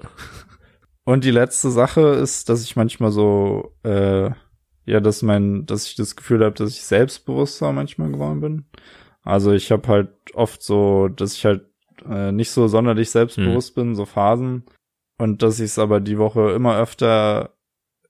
[1.04, 4.30] Und die letzte Sache ist, dass ich manchmal so, äh,
[4.88, 8.64] ja, dass mein, dass ich das Gefühl habe, dass ich selbstbewusster manchmal geworden bin.
[9.22, 11.66] Also ich habe halt oft so, dass ich halt
[12.08, 13.80] äh, nicht so sonderlich selbstbewusst mhm.
[13.80, 14.64] bin, so Phasen.
[15.18, 17.54] Und dass ich es aber die Woche immer öfter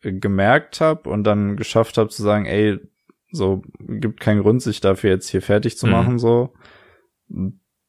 [0.03, 2.79] gemerkt habe und dann geschafft habe zu sagen, ey,
[3.33, 5.93] so gibt keinen Grund, sich dafür jetzt hier fertig zu mhm.
[5.93, 6.55] machen, so.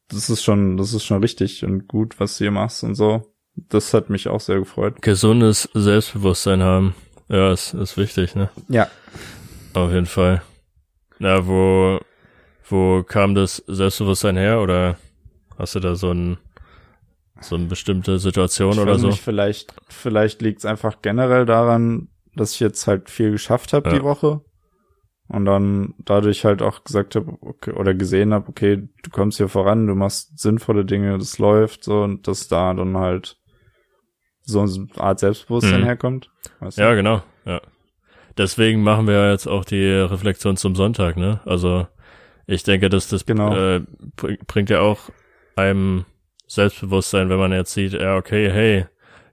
[0.08, 3.36] Das ist schon, das ist schon richtig und gut, was du hier machst und so.
[3.56, 5.02] Das hat mich auch sehr gefreut.
[5.04, 6.96] Gesundes Selbstbewusstsein haben.
[7.30, 8.50] Ja, ist, ist wichtig, ne?
[8.68, 8.88] Ja.
[9.74, 10.42] Auf jeden Fall.
[11.20, 12.00] Na, wo,
[12.68, 14.98] wo kam das Selbstbewusstsein her oder
[15.58, 16.38] hast du da so ein,
[17.40, 19.08] so eine bestimmte Situation ich oder so?
[19.08, 23.90] Nicht, vielleicht, vielleicht liegt es einfach generell daran, dass ich jetzt halt viel geschafft habe
[23.90, 23.96] ja.
[23.98, 24.42] die Woche
[25.28, 29.50] und dann dadurch halt auch gesagt habe okay, oder gesehen habe, okay, du kommst hier
[29.50, 33.39] voran, du machst sinnvolle Dinge, das läuft so und dass da dann halt
[34.52, 35.86] so eine Art Selbstbewusstsein mhm.
[35.86, 36.30] herkommt.
[36.60, 36.82] Weißt du?
[36.82, 37.62] Ja, genau, ja.
[38.38, 41.42] Deswegen machen wir jetzt auch die Reflexion zum Sonntag, ne?
[41.46, 41.88] Also
[42.48, 43.56] ich denke, dass das genau.
[43.56, 43.82] äh,
[44.48, 45.10] bringt ja auch
[45.56, 46.06] einem
[46.48, 48.86] Selbstbewusstsein, wenn man jetzt sieht, ja, okay, hey,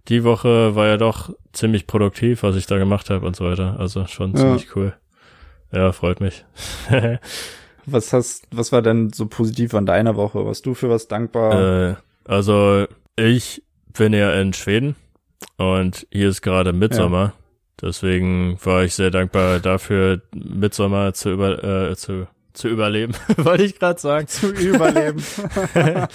[0.09, 3.77] die Woche war ja doch ziemlich produktiv, was ich da gemacht habe und so weiter.
[3.79, 4.39] Also schon ja.
[4.39, 4.93] ziemlich cool.
[5.73, 6.45] Ja, freut mich.
[7.87, 10.45] was hast, was war denn so positiv an deiner Woche?
[10.45, 11.91] Warst du für was dankbar?
[11.91, 13.63] Äh, also ich
[13.97, 14.95] bin ja in Schweden
[15.57, 17.25] und hier ist gerade Mitsommer.
[17.25, 17.33] Ja.
[17.83, 23.79] Deswegen war ich sehr dankbar dafür, Mitsommer zu über äh, zu zu überleben, wollte ich
[23.79, 24.27] gerade sagen.
[24.27, 25.23] Zu überleben.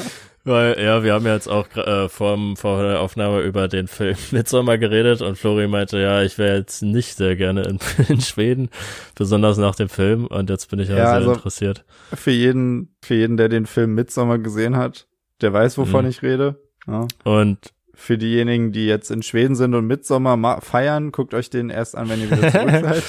[0.43, 4.17] Weil, ja, wir haben ja jetzt auch äh, vor, vor der Aufnahme über den Film
[4.31, 8.69] Midsommar geredet und Flori meinte, ja, ich wäre jetzt nicht sehr gerne in, in, Schweden,
[9.13, 11.85] besonders nach dem Film und jetzt bin ich ja, sehr also interessiert.
[12.11, 15.07] Für jeden, für jeden, der den Film Midsommar gesehen hat,
[15.41, 16.09] der weiß, wovon mhm.
[16.09, 16.59] ich rede.
[16.87, 17.07] Ja.
[17.23, 17.59] Und
[17.93, 22.09] für diejenigen, die jetzt in Schweden sind und Midsommar feiern, guckt euch den erst an,
[22.09, 23.03] wenn ihr wieder zurück seid.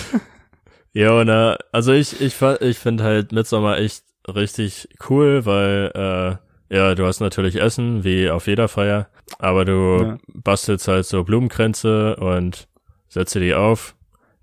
[0.93, 6.95] Ja, na, also ich, ich, ich finde halt Midsommar echt richtig cool, weil, äh, ja,
[6.95, 10.19] du hast natürlich Essen, wie auf jeder Feier, aber du ja.
[10.27, 12.69] bastelst halt so Blumenkränze und
[13.09, 13.95] setze die auf.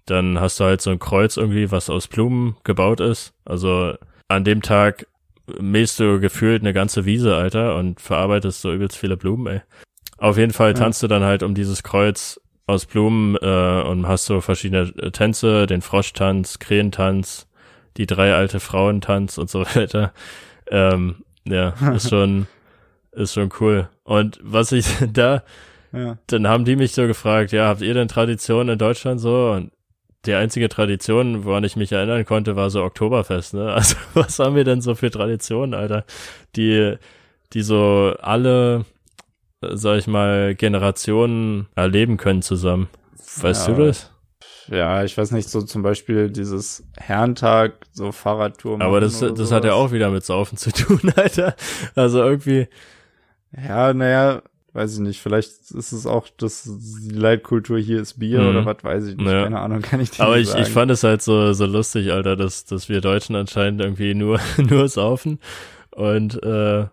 [0.06, 3.34] Dann hast du halt so ein Kreuz irgendwie, was aus Blumen gebaut ist.
[3.46, 3.94] Also
[4.28, 5.06] an dem Tag
[5.60, 9.62] mähst du gefühlt eine ganze Wiese, Alter, und verarbeitest so übelst viele Blumen, ey.
[10.20, 11.08] Auf jeden Fall tanzt ja.
[11.08, 15.66] du dann halt um dieses Kreuz aus Blumen äh, und hast so verschiedene äh, Tänze,
[15.66, 17.48] den Froschtanz, Krähentanz,
[17.98, 20.14] die drei alte Frauentanz und so weiter.
[20.70, 22.48] Ähm, ja, ist schon,
[23.12, 23.90] ist schon cool.
[24.04, 25.44] Und was ich da,
[25.92, 26.18] ja.
[26.28, 29.52] dann haben die mich so gefragt, ja, habt ihr denn Traditionen in Deutschland so?
[29.52, 29.72] Und
[30.26, 33.72] die einzige Tradition, woran ich mich erinnern konnte, war so Oktoberfest, ne?
[33.72, 36.04] Also was haben wir denn so für Traditionen, Alter?
[36.56, 36.98] Die,
[37.54, 38.86] die so alle
[39.62, 42.90] sag ich mal, Generationen erleben können zusammen.
[43.42, 43.74] Weißt ja.
[43.74, 44.12] du das?
[44.72, 48.80] Ja, ich weiß nicht, so zum Beispiel dieses Herrentag, so Fahrradtour.
[48.82, 51.56] Aber das, das hat ja auch wieder mit Saufen zu tun, Alter.
[51.96, 52.68] Also irgendwie.
[53.52, 54.44] Ja, naja,
[54.74, 55.22] weiß ich nicht.
[55.22, 58.50] Vielleicht ist es auch, dass die Leitkultur hier ist Bier mhm.
[58.50, 59.28] oder was weiß ich nicht.
[59.28, 59.44] Ja.
[59.44, 60.62] Keine Ahnung, kann ich dir Aber ich, sagen.
[60.62, 64.40] ich fand es halt so, so lustig, Alter, dass, dass wir Deutschen anscheinend irgendwie nur,
[64.58, 65.40] nur saufen
[65.92, 66.86] und, äh,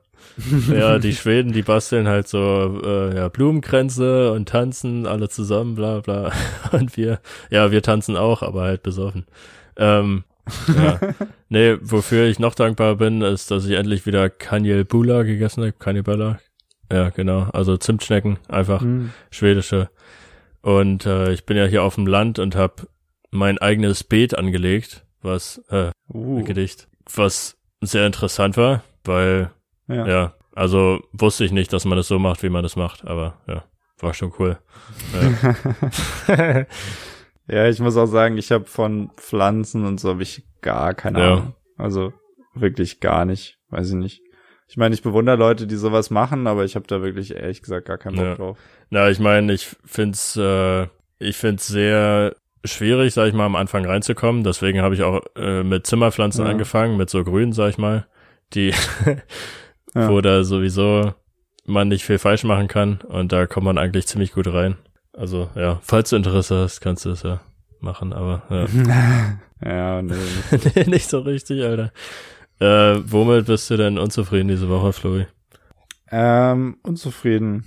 [0.69, 6.01] ja, die Schweden, die basteln halt so äh, ja, Blumenkränze und tanzen alle zusammen, bla
[6.01, 6.33] bla.
[6.73, 7.21] Und wir,
[7.51, 9.27] ja, wir tanzen auch, aber halt besoffen.
[9.77, 10.25] Ähm,
[10.69, 11.01] ja.
[11.49, 15.73] nee, wofür ich noch dankbar bin, ist, dass ich endlich wieder Kanjel Bula gegessen habe.
[15.73, 16.39] Kanjel
[16.93, 17.49] Ja, genau.
[17.53, 19.11] Also Zimtschnecken, einfach mhm.
[19.31, 19.91] schwedische.
[20.63, 22.89] Und äh, ich bin ja hier auf dem Land und habe
[23.31, 26.43] mein eigenes Beet angelegt, was äh, uh.
[26.45, 29.51] Gedicht, was sehr interessant war, weil
[29.89, 30.07] ja.
[30.07, 30.35] ja.
[30.55, 33.65] Also wusste ich nicht, dass man das so macht, wie man das macht, aber ja,
[34.01, 34.59] war schon cool.
[36.29, 36.67] Ja,
[37.47, 41.19] ja ich muss auch sagen, ich habe von Pflanzen und so habe ich gar keine
[41.19, 41.33] ja.
[41.33, 41.55] Ahnung.
[41.77, 42.15] Also
[42.55, 44.23] wirklich gar nicht, weiß ich nicht.
[44.69, 47.87] Ich meine, ich bewundere Leute, die sowas machen, aber ich habe da wirklich ehrlich gesagt
[47.87, 48.35] gar keinen Bock ja.
[48.35, 48.59] drauf.
[48.91, 53.85] Na, ich meine, ich find's, äh, ich find's sehr schwierig, sag ich mal, am Anfang
[53.85, 54.43] reinzukommen.
[54.43, 56.51] Deswegen habe ich auch äh, mit Zimmerpflanzen ja.
[56.51, 58.07] angefangen, mit so Grün, sag ich mal,
[58.55, 58.75] die
[59.97, 60.09] ja.
[60.09, 61.15] wo da sowieso
[61.65, 64.77] man nicht viel falsch machen kann und da kommt man eigentlich ziemlich gut rein.
[65.13, 67.41] Also ja, falls du Interesse hast, kannst du es ja
[67.81, 69.39] machen, aber ja.
[69.65, 70.15] ja, nee.
[70.75, 71.93] nee, nicht so richtig, Alter.
[72.59, 75.27] Äh, womit bist du denn unzufrieden diese Woche, Flori?
[76.11, 77.65] Ähm, unzufrieden.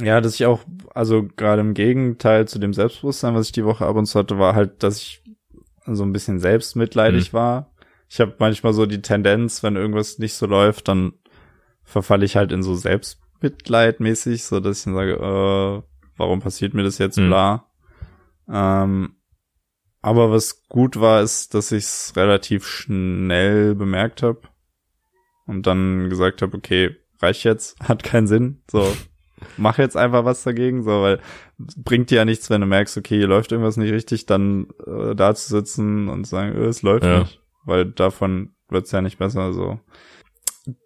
[0.00, 0.60] Ja, dass ich auch,
[0.94, 4.38] also gerade im Gegenteil zu dem Selbstbewusstsein, was ich die Woche ab und zu hatte,
[4.38, 5.22] war halt, dass ich
[5.86, 7.36] so ein bisschen selbstmitleidig mhm.
[7.36, 7.72] war.
[8.08, 11.12] Ich habe manchmal so die Tendenz, wenn irgendwas nicht so läuft, dann
[11.92, 15.82] verfalle ich halt in so Selbstmitleid mäßig, so dass ich dann sage, äh,
[16.16, 17.28] warum passiert mir das jetzt, mhm.
[17.28, 17.70] bla.
[18.48, 19.16] Ähm,
[20.00, 24.40] aber was gut war, ist, dass ich es relativ schnell bemerkt habe
[25.46, 28.90] und dann gesagt habe, okay, reicht jetzt, hat keinen Sinn, so,
[29.56, 31.20] mach jetzt einfach was dagegen, so, weil
[31.58, 35.14] bringt dir ja nichts, wenn du merkst, okay, hier läuft irgendwas nicht richtig, dann äh,
[35.14, 37.20] da zu sitzen und sagen, äh, es läuft Ja.
[37.20, 39.78] nicht, weil davon wird's ja nicht besser, so.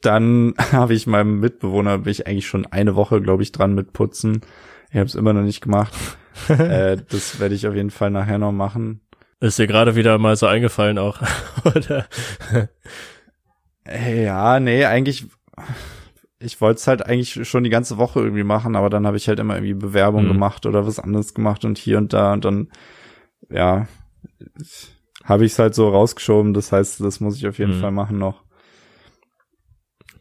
[0.00, 3.92] Dann habe ich meinem Mitbewohner, bin ich eigentlich schon eine Woche, glaube ich, dran mit
[3.92, 4.40] Putzen.
[4.90, 5.94] Ich habe es immer noch nicht gemacht.
[6.48, 9.00] äh, das werde ich auf jeden Fall nachher noch machen.
[9.40, 11.20] Ist dir gerade wieder mal so eingefallen auch,
[11.64, 12.06] oder?
[13.84, 15.26] Äh, Ja, nee, eigentlich,
[16.38, 19.28] ich wollte es halt eigentlich schon die ganze Woche irgendwie machen, aber dann habe ich
[19.28, 20.28] halt immer irgendwie Bewerbung Mhm.
[20.32, 22.70] gemacht oder was anderes gemacht und hier und da und dann,
[23.50, 23.86] ja,
[25.24, 26.54] habe ich es halt so rausgeschoben.
[26.54, 27.80] Das heißt, das muss ich auf jeden Mhm.
[27.80, 28.42] Fall machen noch.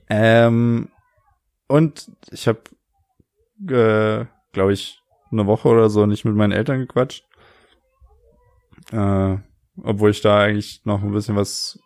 [0.09, 0.89] Ähm,
[1.67, 2.59] und ich habe,
[3.67, 7.25] äh, glaube ich, eine Woche oder so nicht mit meinen Eltern gequatscht.
[8.91, 9.37] Äh,
[9.83, 11.79] obwohl ich da eigentlich noch ein bisschen was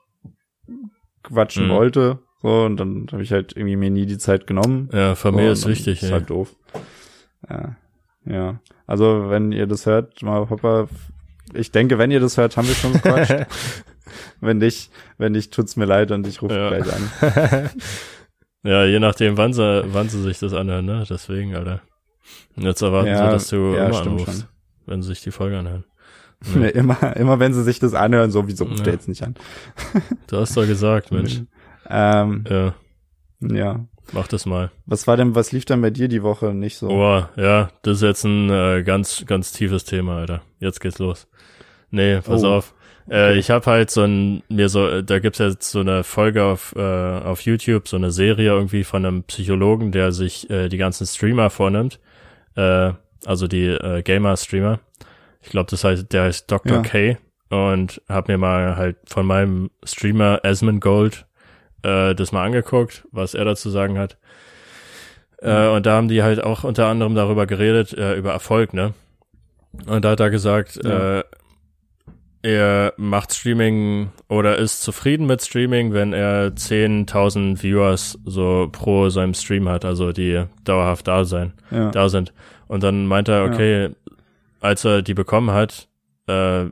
[1.24, 1.72] quatschen Mhm.
[1.72, 2.20] wollte.
[2.42, 4.90] So, und dann habe ich halt irgendwie mir nie die Zeit genommen.
[4.94, 6.12] Ja, Familie So, ist wichtig, Ist ey.
[6.12, 6.56] halt doof.
[7.50, 7.76] Ja.
[8.26, 8.60] Ja.
[8.86, 10.88] Also, wenn ihr das hört, mal Papa,
[11.54, 13.46] ich denke, wenn ihr das hört, haben wir schon gequatscht.
[14.42, 16.70] Wenn nicht, wenn nicht, tut's mir leid und ich rufe Ja.
[16.70, 17.70] gleich an.
[18.64, 21.04] ja, je nachdem, wann sie, wann sie sich das anhören, ne?
[21.10, 21.82] Deswegen, Alter.
[22.56, 24.50] Und jetzt erwarten Ja, sie, dass du ja, immer anrufst, schon.
[24.86, 25.86] wenn sie sich die Folge anhören.
[26.56, 28.94] Nee, immer, immer wenn sie sich das anhören, so, wieso ruft Ja.
[28.94, 29.36] jetzt nicht an?
[30.28, 31.42] Du hast doch gesagt, Mensch.
[31.90, 32.76] Ähm, Ja,
[33.42, 33.86] ja.
[34.14, 34.72] mach das mal.
[34.86, 36.88] Was war denn, was lief denn bei dir die Woche nicht so?
[36.90, 40.42] Oh, ja, das ist jetzt ein äh, ganz, ganz tiefes Thema, Alter.
[40.60, 41.28] Jetzt geht's los.
[41.92, 42.74] Nee, pass Oh, auf.
[43.12, 46.44] Äh, ich habe halt so ein, mir so, äh, da gibt's jetzt so eine Folge
[46.44, 50.78] auf, äh, auf YouTube, so eine Serie irgendwie von einem Psychologen, der sich äh, die
[50.78, 52.00] ganzen Streamer vornimmt.
[52.56, 52.94] Äh,
[53.26, 54.80] also die äh, Gamer-Streamer.
[55.42, 56.78] Ich glaube, das heißt, der heißt Dr.
[56.78, 56.82] Ja.
[56.82, 57.18] K.
[57.50, 61.26] Und hab mir mal halt von meinem Streamer Asmund Gold
[61.82, 64.18] äh, das mal angeguckt, was er dazu sagen hat.
[65.42, 68.94] Äh, und da haben die halt auch unter anderem darüber geredet, äh, über Erfolg, ne?
[69.88, 71.20] Und da hat er gesagt, Ja.
[71.20, 71.24] äh,
[72.42, 79.34] er macht Streaming oder ist zufrieden mit Streaming, wenn er 10.000 Viewers so pro seinem
[79.34, 81.92] Stream hat, also die dauerhaft da sein, Ja.
[81.92, 82.34] da sind.
[82.68, 83.90] Und dann meint er, okay,
[84.62, 85.88] als er die bekommen hat,
[86.28, 86.66] äh,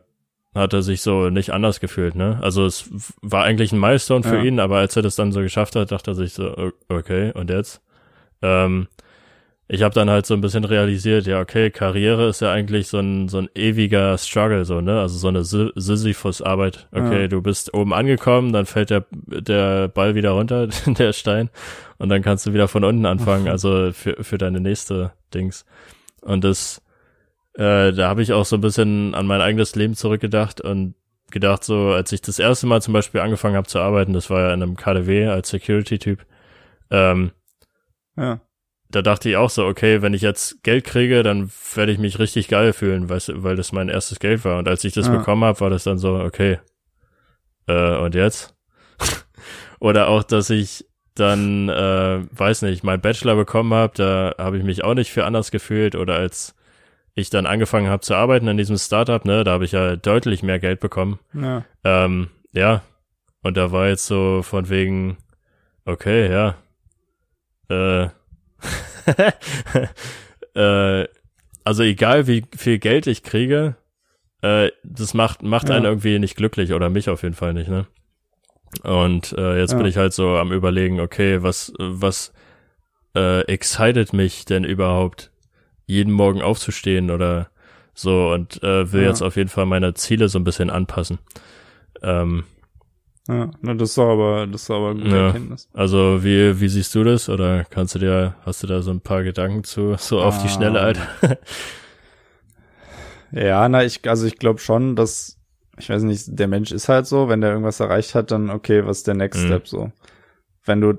[0.55, 2.39] hat er sich so nicht anders gefühlt, ne?
[2.41, 2.89] Also es
[3.21, 4.43] war eigentlich ein Milestone für Ja.
[4.43, 7.49] ihn, aber als er das dann so geschafft hat, dachte er sich so, okay, und
[7.49, 7.81] jetzt?
[8.41, 8.87] Ähm,
[9.69, 12.99] ich habe dann halt so ein bisschen realisiert, ja, okay, Karriere ist ja eigentlich so
[12.99, 15.01] ein, so ein ewiger Struggle, so, ne?
[15.01, 16.87] Also so eine Sy- Sisyphus-Arbeit.
[16.93, 17.27] Okay, Ja.
[17.27, 21.49] du bist oben angekommen, dann fällt der, der Ball wieder runter, der Stein,
[21.97, 25.65] und dann kannst du wieder von unten anfangen, also für, für deine nächste Dings.
[26.21, 26.81] Und das,
[27.55, 30.93] äh, da habe ich auch so ein bisschen an mein eigenes Leben zurückgedacht und
[31.29, 34.39] gedacht, so, als ich das erste Mal zum Beispiel angefangen habe zu arbeiten, das war
[34.41, 36.25] ja in einem KDW als Security-Typ,
[36.89, 37.31] ähm,
[38.15, 38.39] Ja.
[38.89, 42.19] Da dachte ich auch so, okay, wenn ich jetzt Geld kriege, dann werde ich mich
[42.19, 44.57] richtig geil fühlen, weißt, weil das mein erstes Geld war.
[44.59, 45.17] Und als ich das Ja.
[45.17, 46.59] bekommen habe, war das dann so, okay,
[47.67, 48.55] äh, und jetzt?
[49.79, 54.63] Oder auch, dass ich dann, äh, weiß nicht, meinen Bachelor bekommen habe, da habe ich
[54.63, 55.95] mich auch nicht für anders gefühlt.
[55.95, 56.55] Oder als
[57.15, 60.43] ich dann angefangen habe zu arbeiten in diesem Startup, ne, da habe ich ja deutlich
[60.43, 61.19] mehr Geld bekommen.
[61.33, 61.65] Ja.
[61.83, 62.83] Ähm, ja.
[63.41, 65.17] Und da war jetzt so von wegen,
[65.85, 66.55] okay, ja.
[67.69, 68.09] Äh,
[70.55, 71.07] äh,
[71.63, 73.75] also egal wie viel Geld ich kriege,
[74.41, 75.75] äh, das macht, macht Ja.
[75.75, 77.87] einen irgendwie nicht glücklich oder mich auf jeden Fall nicht, ne?
[78.83, 79.77] Und äh, jetzt Ja.
[79.77, 82.33] bin ich halt so am überlegen, okay, was, was
[83.15, 85.31] äh, excited mich denn überhaupt,
[85.85, 87.49] jeden Morgen aufzustehen oder
[87.93, 89.09] so und äh, will Ja.
[89.09, 91.19] jetzt auf jeden Fall meine Ziele so ein bisschen anpassen.
[92.03, 92.43] Ähm,
[93.27, 93.51] Ja.
[93.61, 95.25] Na, das ist aber, das ist aber eine gute Ja.
[95.27, 95.67] Erkenntnis.
[95.73, 97.27] also wie, wie siehst du das?
[97.29, 100.49] Oder kannst du dir, hast du da so ein paar Gedanken zu, so auf die
[100.49, 101.07] Schnelle, Alter?
[103.31, 105.37] Ja, na, ich, also ich glaube schon, dass,
[105.77, 108.85] ich weiß nicht, der Mensch ist halt so, wenn der irgendwas erreicht hat, dann okay,
[108.85, 109.47] was ist der Next Mhm.
[109.47, 109.91] Step so?
[110.65, 110.93] Wenn du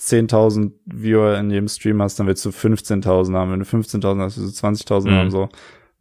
[0.00, 3.52] 10.000 Viewer in jedem Stream hast, dann willst du 15.000 haben.
[3.52, 5.14] Wenn du 15.000 hast, willst du 20.000 Mhm.
[5.14, 5.48] haben, so.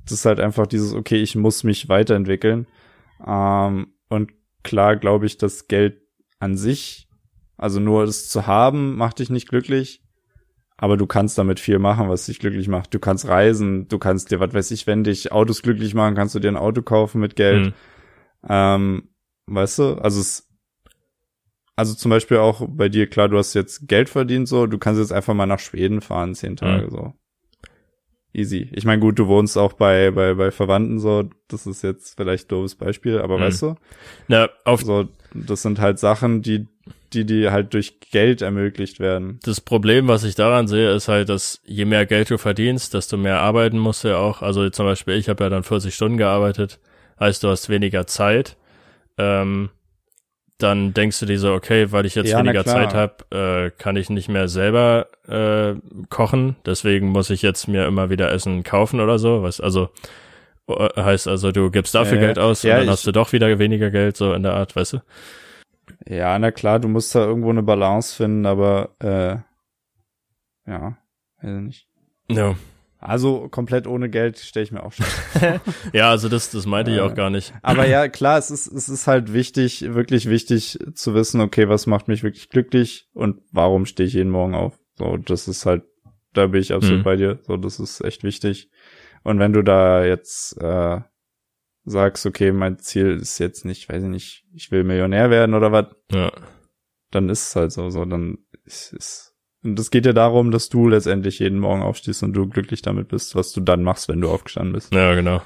[0.03, 2.67] Das ist halt einfach dieses, okay, ich muss mich weiterentwickeln.
[3.25, 4.31] Ähm, und
[4.65, 6.01] klar glaube ich, dass Geld
[6.39, 7.07] an sich,
[7.57, 10.01] also nur es zu haben, macht dich nicht glücklich.
[10.77, 12.93] Aber du kannst damit viel machen, was dich glücklich macht.
[12.93, 16.35] Du kannst reisen, du kannst dir, was weiß ich, wenn dich Autos glücklich machen, kannst
[16.35, 17.67] du dir ein Auto kaufen mit Geld.
[17.67, 17.73] Mhm.
[18.49, 19.09] Ähm,
[19.45, 20.49] weißt du, also es,
[21.77, 24.99] also zum Beispiel auch bei dir, klar, du hast jetzt Geld verdient, so, du kannst
[24.99, 26.91] jetzt einfach mal nach Schweden fahren, zehn Tage, Mhm.
[26.91, 27.13] so.
[28.35, 28.69] Easy.
[28.73, 32.45] Ich meine, gut, du wohnst auch bei, bei, bei Verwandten, so, das ist jetzt vielleicht
[32.45, 33.41] ein doofes Beispiel, aber Mhm.
[33.41, 33.75] weißt du,
[34.27, 36.67] Na, auf, so, das sind halt Sachen, die
[37.13, 39.39] die, die halt durch Geld ermöglicht werden.
[39.43, 43.15] Das Problem, was ich daran sehe, ist halt, dass je mehr Geld du verdienst, desto
[43.15, 44.41] mehr arbeiten musst du ja auch.
[44.41, 46.79] Also zum Beispiel, ich habe ja dann 40 Stunden gearbeitet,
[47.19, 48.57] heißt du hast weniger Zeit.
[49.17, 49.69] Ähm,
[50.57, 52.65] dann denkst du dir so, okay, weil ich jetzt Ja, weniger.
[52.65, 55.75] Zeit habe, äh, kann ich nicht mehr selber äh,
[56.09, 56.55] kochen.
[56.65, 59.43] Deswegen muss ich jetzt mir immer wieder Essen kaufen oder so.
[59.43, 59.89] Was also
[60.67, 63.11] äh, heißt also, du gibst dafür Äh, Geld aus ja, und dann ich- hast du
[63.11, 64.99] doch wieder weniger Geld, so in der Art, weißt du?
[66.07, 69.37] Ja, na klar, du musst da irgendwo eine Balance finden, aber äh,
[70.69, 70.97] ja,
[71.41, 71.87] weiß ich nicht.
[72.29, 72.55] Ja.
[73.07, 75.05] Also komplett ohne Geld stelle ich mir auch schon.
[75.93, 77.53] Ja, also das, das meinte ich Äh, auch gar nicht.
[77.61, 81.85] Aber ja, klar, es ist, es ist halt wichtig, wirklich wichtig zu wissen, okay, was
[81.87, 84.77] macht mich wirklich glücklich und warum stehe ich jeden Morgen auf.
[84.95, 85.83] So, das ist halt,
[86.33, 87.03] da bin ich absolut Mhm.
[87.03, 87.39] bei dir.
[87.43, 88.69] So, das ist echt wichtig.
[89.23, 90.99] Und wenn du da jetzt äh,
[91.83, 95.71] sagst, okay, mein Ziel ist jetzt nicht, weiß ich nicht, ich will Millionär werden oder
[95.71, 96.31] was, Ja.
[97.11, 99.34] dann ist es halt so, so, dann ist es.
[99.65, 103.07] Und es geht ja darum, dass du letztendlich jeden Morgen aufstehst und du glücklich damit
[103.07, 104.93] bist, was du dann machst, wenn du aufgestanden bist.
[104.93, 105.41] Ja, genau.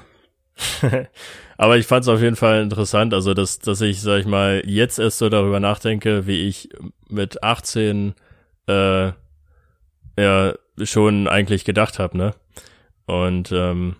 [1.56, 4.62] Aber ich fand es auf jeden Fall interessant, also dass, dass ich, sag ich mal,
[4.66, 6.68] jetzt erst so darüber nachdenke, wie ich
[7.08, 8.14] mit 18
[8.66, 9.12] äh,
[10.18, 12.34] ja schon eigentlich gedacht habe, ne?
[13.06, 13.96] Und ähm,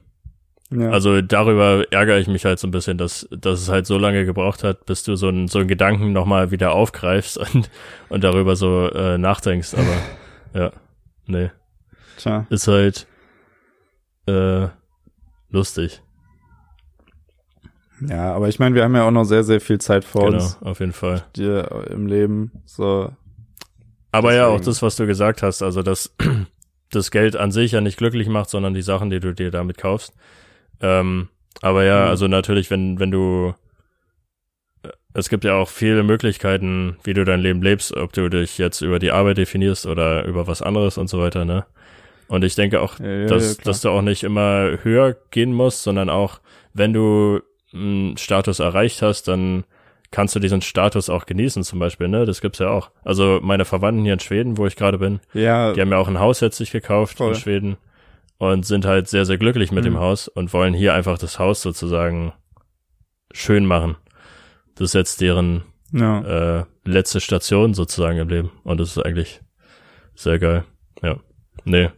[0.72, 0.90] Ja.
[0.90, 4.24] also darüber ärgere ich mich halt so ein bisschen, dass, dass es halt so lange
[4.24, 7.68] gebraucht hat, bis du so einen so einen Gedanken nochmal wieder aufgreifst und,
[8.08, 9.74] und darüber so äh, nachdenkst.
[9.74, 9.96] Aber
[10.60, 10.72] ja,
[11.26, 11.50] nee,
[12.18, 12.46] Tja.
[12.50, 13.06] ist halt
[14.26, 14.68] äh,
[15.48, 16.02] lustig.
[18.06, 20.36] Ja, aber ich meine, wir haben ja auch noch sehr, sehr viel Zeit vor Genau,
[20.42, 21.24] uns auf jeden Fall.
[21.36, 22.50] dir im Leben.
[22.64, 23.12] So,
[24.10, 26.14] Aber ja, auch Deswegen- das, was du gesagt hast, also dass
[26.90, 29.76] das Geld an sich ja nicht glücklich macht, sondern die Sachen, die du dir damit
[29.78, 30.14] kaufst.
[30.80, 31.28] Ähm,
[31.62, 32.08] aber ja, Mhm.
[32.10, 33.54] also natürlich, wenn, wenn du
[34.82, 38.58] äh, es gibt ja auch viele Möglichkeiten, wie du dein Leben lebst, ob du dich
[38.58, 41.66] jetzt über die Arbeit definierst oder über was anderes und so weiter, ne?
[42.28, 45.82] Und ich denke auch, ja, dass, ja, dass du auch nicht immer höher gehen musst,
[45.82, 46.40] sondern auch,
[46.72, 47.40] wenn du
[47.72, 49.64] einen Status erreicht hast, dann
[50.12, 52.26] kannst du diesen Status auch genießen zum Beispiel, ne?
[52.26, 52.90] Das gibt's ja auch.
[53.04, 56.08] Also meine Verwandten hier in Schweden, wo ich gerade bin, ja, die haben ja auch
[56.08, 57.30] ein Haus jetzt sich gekauft Voll.
[57.30, 57.76] in Schweden
[58.40, 59.88] und sind halt sehr, sehr glücklich mit Mhm.
[59.90, 62.32] dem Haus und wollen hier einfach das Haus sozusagen
[63.32, 63.96] schön machen.
[64.76, 66.60] Das ist jetzt deren ja.
[66.60, 68.50] äh, letzte Station sozusagen im Leben.
[68.64, 69.42] Und das ist eigentlich
[70.14, 70.64] sehr geil.
[71.02, 71.20] Ja.
[71.64, 71.90] Nee.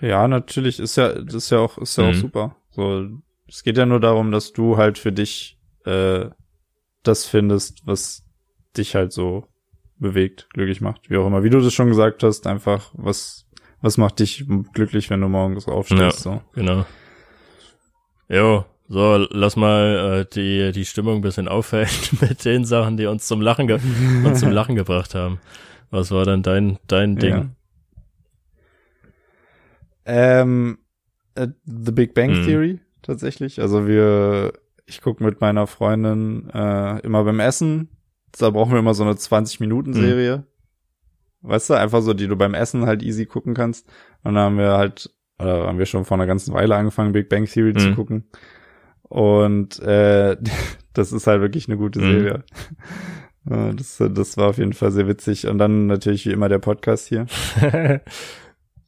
[0.00, 2.20] ja, natürlich ist ja, das ist ja auch, ist ja auch Mhm.
[2.20, 2.56] super.
[2.70, 3.08] So,
[3.48, 6.26] es geht ja nur darum, dass du halt für dich äh,
[7.02, 8.24] das findest, was
[8.76, 9.48] dich halt so
[9.96, 11.42] bewegt, glücklich macht, wie auch immer.
[11.42, 13.46] Wie du das schon gesagt hast, einfach was,
[13.82, 16.20] was macht dich glücklich, wenn du morgens aufstehst.
[16.20, 16.40] So.
[16.54, 16.86] Genau.
[18.28, 21.88] Jo, so, lass mal äh, die, die Stimmung ein bisschen aufhellen
[22.20, 23.78] mit den Sachen, die uns zum Lachen, ge
[24.24, 25.40] uns zum Lachen gebracht haben.
[25.90, 27.34] Was war denn dein, dein Ding?
[27.34, 27.46] Ja.
[30.04, 30.78] Ähm,
[31.34, 32.44] äh, The Big Bang Mhm.
[32.44, 33.60] Theory tatsächlich.
[33.60, 34.52] Also wir,
[34.86, 37.88] ich gucke mit meiner Freundin äh, immer beim Essen.
[38.38, 40.44] Da brauchen wir immer so eine 20 Minuten Mhm.
[41.42, 43.86] Weißt du, einfach so, die du beim Essen halt easy gucken kannst.
[44.22, 47.28] Und dann haben wir halt, oder haben wir schon vor einer ganzen Weile angefangen, Big
[47.28, 47.94] Bang Theory zu Mhm.
[47.96, 48.24] gucken.
[49.02, 50.36] Und äh,
[50.94, 52.04] das ist halt wirklich eine gute Mhm.
[52.10, 52.44] Serie.
[53.44, 55.48] Das, das war auf jeden Fall sehr witzig.
[55.48, 57.26] Und dann natürlich wie immer der Podcast hier.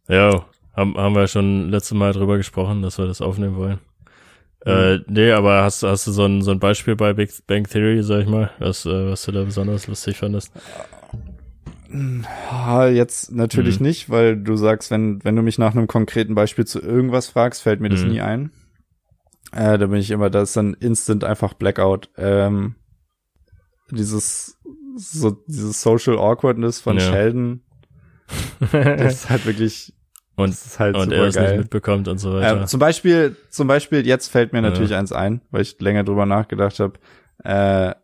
[0.09, 0.45] ja,
[0.77, 3.79] haben, haben wir schon letztes Mal drüber gesprochen, dass wir das aufnehmen wollen.
[4.65, 8.03] Äh, nee, aber hast, hast du so ein, so ein Beispiel bei Big Bang Theory,
[8.03, 10.53] sag ich mal, was, äh, was du da besonders lustig fandest?
[12.93, 13.87] Jetzt natürlich Mhm.
[13.87, 17.63] nicht, weil du sagst, wenn, wenn du mich nach einem konkreten Beispiel zu irgendwas fragst,
[17.63, 18.09] fällt mir das Mhm.
[18.11, 18.51] nie ein.
[19.53, 22.11] Äh, da bin ich immer, da ist dann instant einfach Blackout.
[22.17, 22.75] Ähm,
[23.91, 24.59] dieses,
[24.97, 27.03] so, dieses Social Awkwardness von Ja.
[27.05, 27.61] Sheldon,
[28.73, 29.93] das ist halt wirklich,
[30.37, 32.63] Und- das ist halt Und er es nicht mitbekommt und so weiter.
[32.63, 34.71] Ähm, zum Beispiel, zum Beispiel, jetzt fällt mir Ja.
[34.71, 36.99] natürlich eins ein, weil ich länger drüber nachgedacht habe.
[37.45, 37.95] Äh,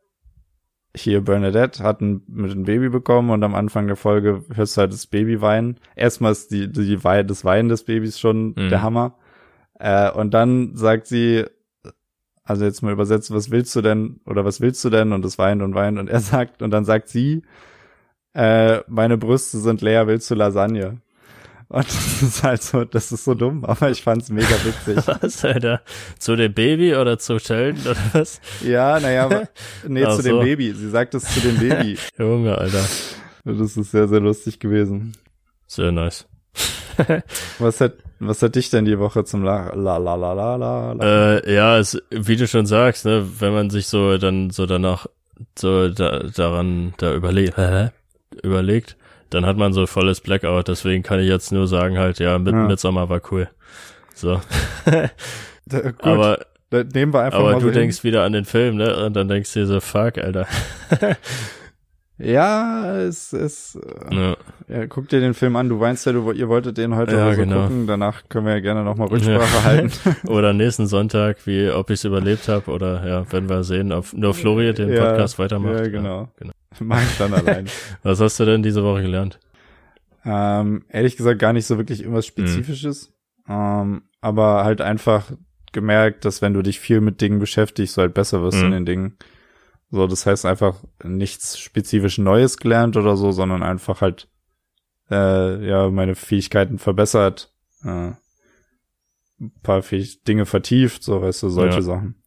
[0.96, 4.80] hier Bernadette hat ein, mit ein Baby bekommen und am Anfang der Folge hörst du
[4.80, 5.76] halt das Baby weinen.
[5.94, 8.68] Erstmal ist die, die Wei das Weinen des Babys schon Mhm.
[8.70, 9.14] der Hammer.
[9.78, 11.44] Äh, und dann sagt sie,
[12.42, 15.12] also jetzt mal übersetzt, was willst du denn oder was willst du denn?
[15.12, 17.42] Und es weint und weint und er sagt, und dann sagt sie,
[18.34, 21.00] äh, meine Brüste sind leer, willst du Lasagne?
[21.70, 24.96] Und das ist halt so, das ist so dumm, aber ich fand's mega witzig.
[25.22, 25.82] was, Alter?
[26.18, 28.40] Zu dem Baby oder zu Sheldon oder was?
[28.60, 29.28] ja, naja,
[29.86, 30.28] nee, Ach zu so.
[30.28, 30.72] dem Baby.
[30.72, 31.96] Sie sagt es zu dem Baby.
[32.18, 32.84] Junge, Alter.
[33.44, 35.12] Das ist sehr, sehr lustig gewesen.
[35.68, 36.26] Sehr nice.
[37.60, 40.92] Was hat, was hat dich denn die Woche zum La, la, la, la, la, la,
[40.92, 41.36] la?
[41.38, 45.06] Äh, ja, es, wie du schon sagst, ne, wenn man sich so dann so danach
[45.56, 47.54] so da, daran da überlegt,
[48.42, 48.96] überlegt,
[49.30, 50.68] dann hat man so volles Blackout.
[50.68, 52.66] Deswegen kann ich jetzt nur sagen halt, ja, mit Ja.
[52.66, 53.48] Midsommar war cool.
[54.14, 54.40] So.
[54.84, 56.38] Da, gut, aber
[56.94, 57.74] nehmen wir einfach aber mal du so hin.
[57.80, 59.04] denkst wieder an den Film, ne?
[59.06, 60.46] Und dann denkst du dir so, fuck, Alter.
[62.22, 63.76] Ja, es ist.
[64.10, 64.36] Äh, Ja.
[64.68, 65.70] ja, guck dir den Film an.
[65.70, 67.62] Du weinst ja, du, ihr wolltet den heute Ja, so genau.
[67.62, 67.86] gucken.
[67.86, 69.90] Danach können wir ja gerne nochmal Rücksprache halten.
[70.28, 74.12] Oder nächsten Sonntag, wie ob ich es überlebt habe oder ja, werden wir sehen, ob
[74.12, 75.78] nur Florian den Ja, Podcast weitermacht.
[75.78, 76.28] Ja, genau.
[76.36, 76.52] genau.
[76.80, 77.66] Ich dann allein.
[78.02, 79.38] Was hast du denn diese Woche gelernt?
[80.24, 83.12] ähm, ehrlich gesagt gar nicht so wirklich irgendwas Spezifisches.
[83.48, 85.32] Ähm, aber halt einfach
[85.72, 88.64] gemerkt, dass wenn du dich viel mit Dingen beschäftigst, du halt besser wirst Mhm.
[88.66, 89.16] in den Dingen.
[89.90, 94.28] So, das heißt einfach nichts spezifisch Neues gelernt oder so, sondern einfach halt
[95.10, 97.52] äh, ja meine Fähigkeiten verbessert,
[97.82, 98.12] äh,
[99.40, 99.82] ein paar
[100.28, 101.82] Dinge vertieft, so weißt du, solche Ja.
[101.82, 102.22] Sachen.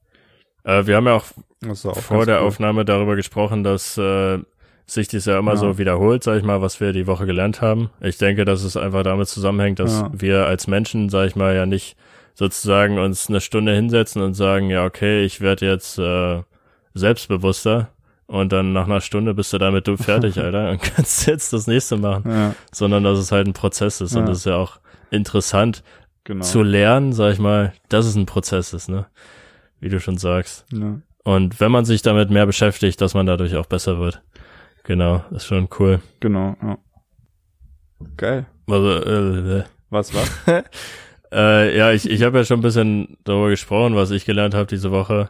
[0.63, 1.27] Äh, wir haben ja auch
[1.73, 2.47] vor ganz der cool.
[2.47, 4.39] Aufnahme darüber gesprochen, dass äh,
[4.85, 5.57] sich das ja immer Ja.
[5.57, 7.89] so wiederholt, sag ich mal, was wir die Woche gelernt haben.
[8.01, 10.11] Ich denke, dass es einfach damit zusammenhängt, dass Ja.
[10.13, 11.95] wir als Menschen, sag ich mal, ja nicht
[12.35, 16.41] sozusagen uns eine Stunde hinsetzen und sagen, ja, okay, ich werde jetzt äh,
[16.93, 17.89] selbstbewusster
[18.27, 21.67] und dann nach einer Stunde bist du damit du fertig, Alter, und kannst jetzt das
[21.67, 22.23] nächste machen.
[22.29, 24.79] Ja, Sondern dass es halt ein Prozess ist und das ist ja auch
[25.11, 25.83] interessant
[26.23, 26.43] genau.
[26.43, 29.05] zu lernen, sag ich mal, dass es ein Prozess ist, ne?
[29.79, 30.65] Wie du schon sagst.
[30.71, 30.95] ja.
[31.23, 34.21] Und wenn man sich damit mehr beschäftigt, dass man dadurch auch besser wird.
[34.83, 36.01] Genau, ist schon cool.
[36.19, 36.77] Genau, ja.
[38.17, 38.45] Geil.
[38.69, 40.29] Also, äh, Was, was?
[41.31, 44.65] äh, ja, ich, ich habe ja schon ein bisschen darüber gesprochen, was ich gelernt habe
[44.67, 45.29] diese Woche.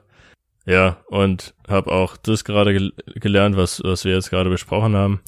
[0.66, 5.22] Ja, und habe auch das gerade gel gelernt, was, was wir jetzt gerade besprochen haben.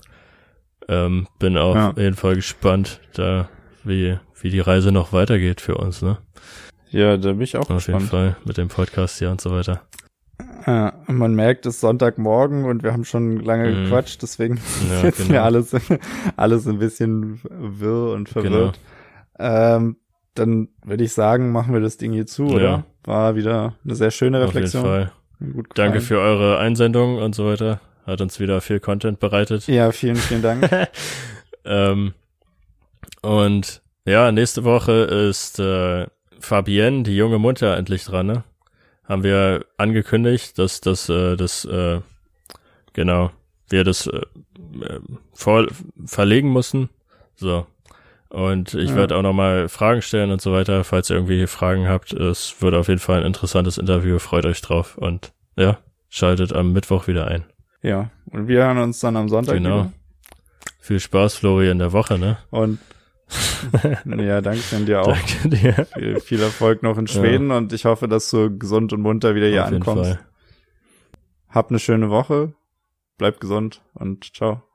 [0.87, 1.93] Ähm, bin auf Ja.
[1.97, 3.49] jeden Fall gespannt, da
[3.83, 6.17] wie, wie die Reise noch weitergeht für uns, ne?
[6.89, 8.09] Ja, da bin ich auch Auf jeden gespannt.
[8.09, 9.81] Fall mit dem Podcast hier und so weiter.
[10.67, 13.83] Ja, man merkt, es ist Sonntagmorgen und wir haben schon lange Mhm.
[13.83, 14.59] gequatscht, deswegen
[14.89, 15.31] Ja, ist jetzt genau.
[15.31, 15.75] mir alles,
[16.37, 18.79] alles ein bisschen wirr und verwirrt.
[19.37, 19.97] Ähm,
[20.33, 22.55] dann würde ich sagen, machen wir das Ding hier zu, Ja.
[22.55, 22.83] oder?
[23.03, 24.83] War wieder eine sehr schöne Auf jeden Reflexion.
[24.83, 25.11] Fall.
[25.39, 25.91] Gut gefallen.
[25.91, 27.79] Danke für eure Einsendung und so weiter.
[28.07, 29.67] Hat uns wieder viel Content bereitet.
[29.67, 30.69] Ja, vielen, vielen Dank.
[31.65, 32.13] ähm,
[33.21, 36.07] und ja, nächste Woche ist äh,
[36.39, 38.43] Fabienne, die junge Mutter, endlich dran, ne?
[39.07, 42.01] Haben wir angekündigt, dass das, äh, das, äh,
[42.93, 43.31] genau,
[43.69, 44.99] wir das äh, äh,
[45.33, 45.67] vor,
[46.05, 46.89] verlegen mussten.
[47.35, 47.67] So.
[48.29, 48.95] Und ich Ja.
[48.95, 52.11] werde auch nochmal Fragen stellen und so weiter, falls ihr irgendwie Fragen habt.
[52.13, 55.77] Es wird auf jeden Fall ein interessantes Interview, freut euch drauf und ja,
[56.09, 57.45] schaltet am Mittwoch wieder ein.
[57.81, 59.83] ja, und wir hören uns dann am Sonntag Genau.
[59.83, 59.93] wieder.
[60.79, 62.37] Viel Spaß, Flori, in der Woche, ne?
[62.49, 62.79] Und
[64.05, 65.07] ja, danke dir auch.
[65.07, 65.87] Danke dir.
[65.97, 69.47] Viel, viel Erfolg noch in Schweden und ich hoffe, dass du gesund und munter wieder
[69.47, 70.19] hier Auf ankommst.
[71.49, 72.53] Hab eine schöne Woche,
[73.17, 74.65] bleib gesund und ciao.